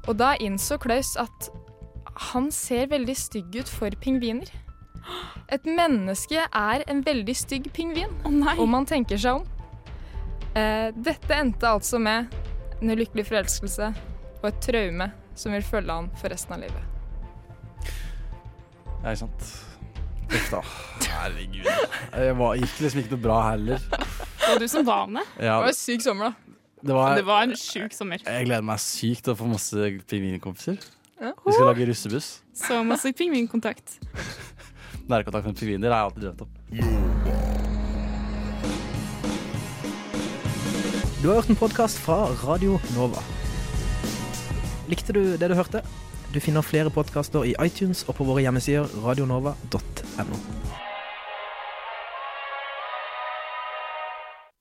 [0.07, 1.49] Og da innså Klaus at
[2.31, 4.49] han ser veldig stygg ut for pingviner.
[5.53, 9.45] Et menneske er en veldig stygg pingvin, om man tenker seg om.
[10.57, 12.33] Eh, dette endte altså med
[12.81, 13.91] en ulykkelig forelskelse
[14.41, 16.83] og et traume som vil følge han for resten av livet.
[19.03, 19.47] Nei, ikke sant.
[20.27, 20.61] Uff da.
[21.07, 21.69] Herregud.
[22.11, 23.85] Det var, gikk liksom ikke noe bra heller.
[23.87, 25.29] Det var du som var med.
[25.37, 25.59] Ja.
[25.59, 26.56] Det var en syk sommer, da.
[26.85, 28.21] Det var, Det var en sjuk sommer.
[28.21, 30.77] jeg gleder meg sykt til å få masse pingvinkompiser.
[31.17, 31.31] Ja.
[31.45, 32.27] Vi skal lage russebuss.
[32.53, 33.97] Så masse pingvinkontakt.
[35.09, 36.49] Nærkontakt med pingviner har jeg alltid drømt om.
[41.21, 43.23] Du har hørt en podkast fra Radio Nova.
[44.87, 45.81] Likte du det du hørte?
[46.33, 50.37] Du finner flere podkaster i iTunes og på våre hjemmesider radionova.no.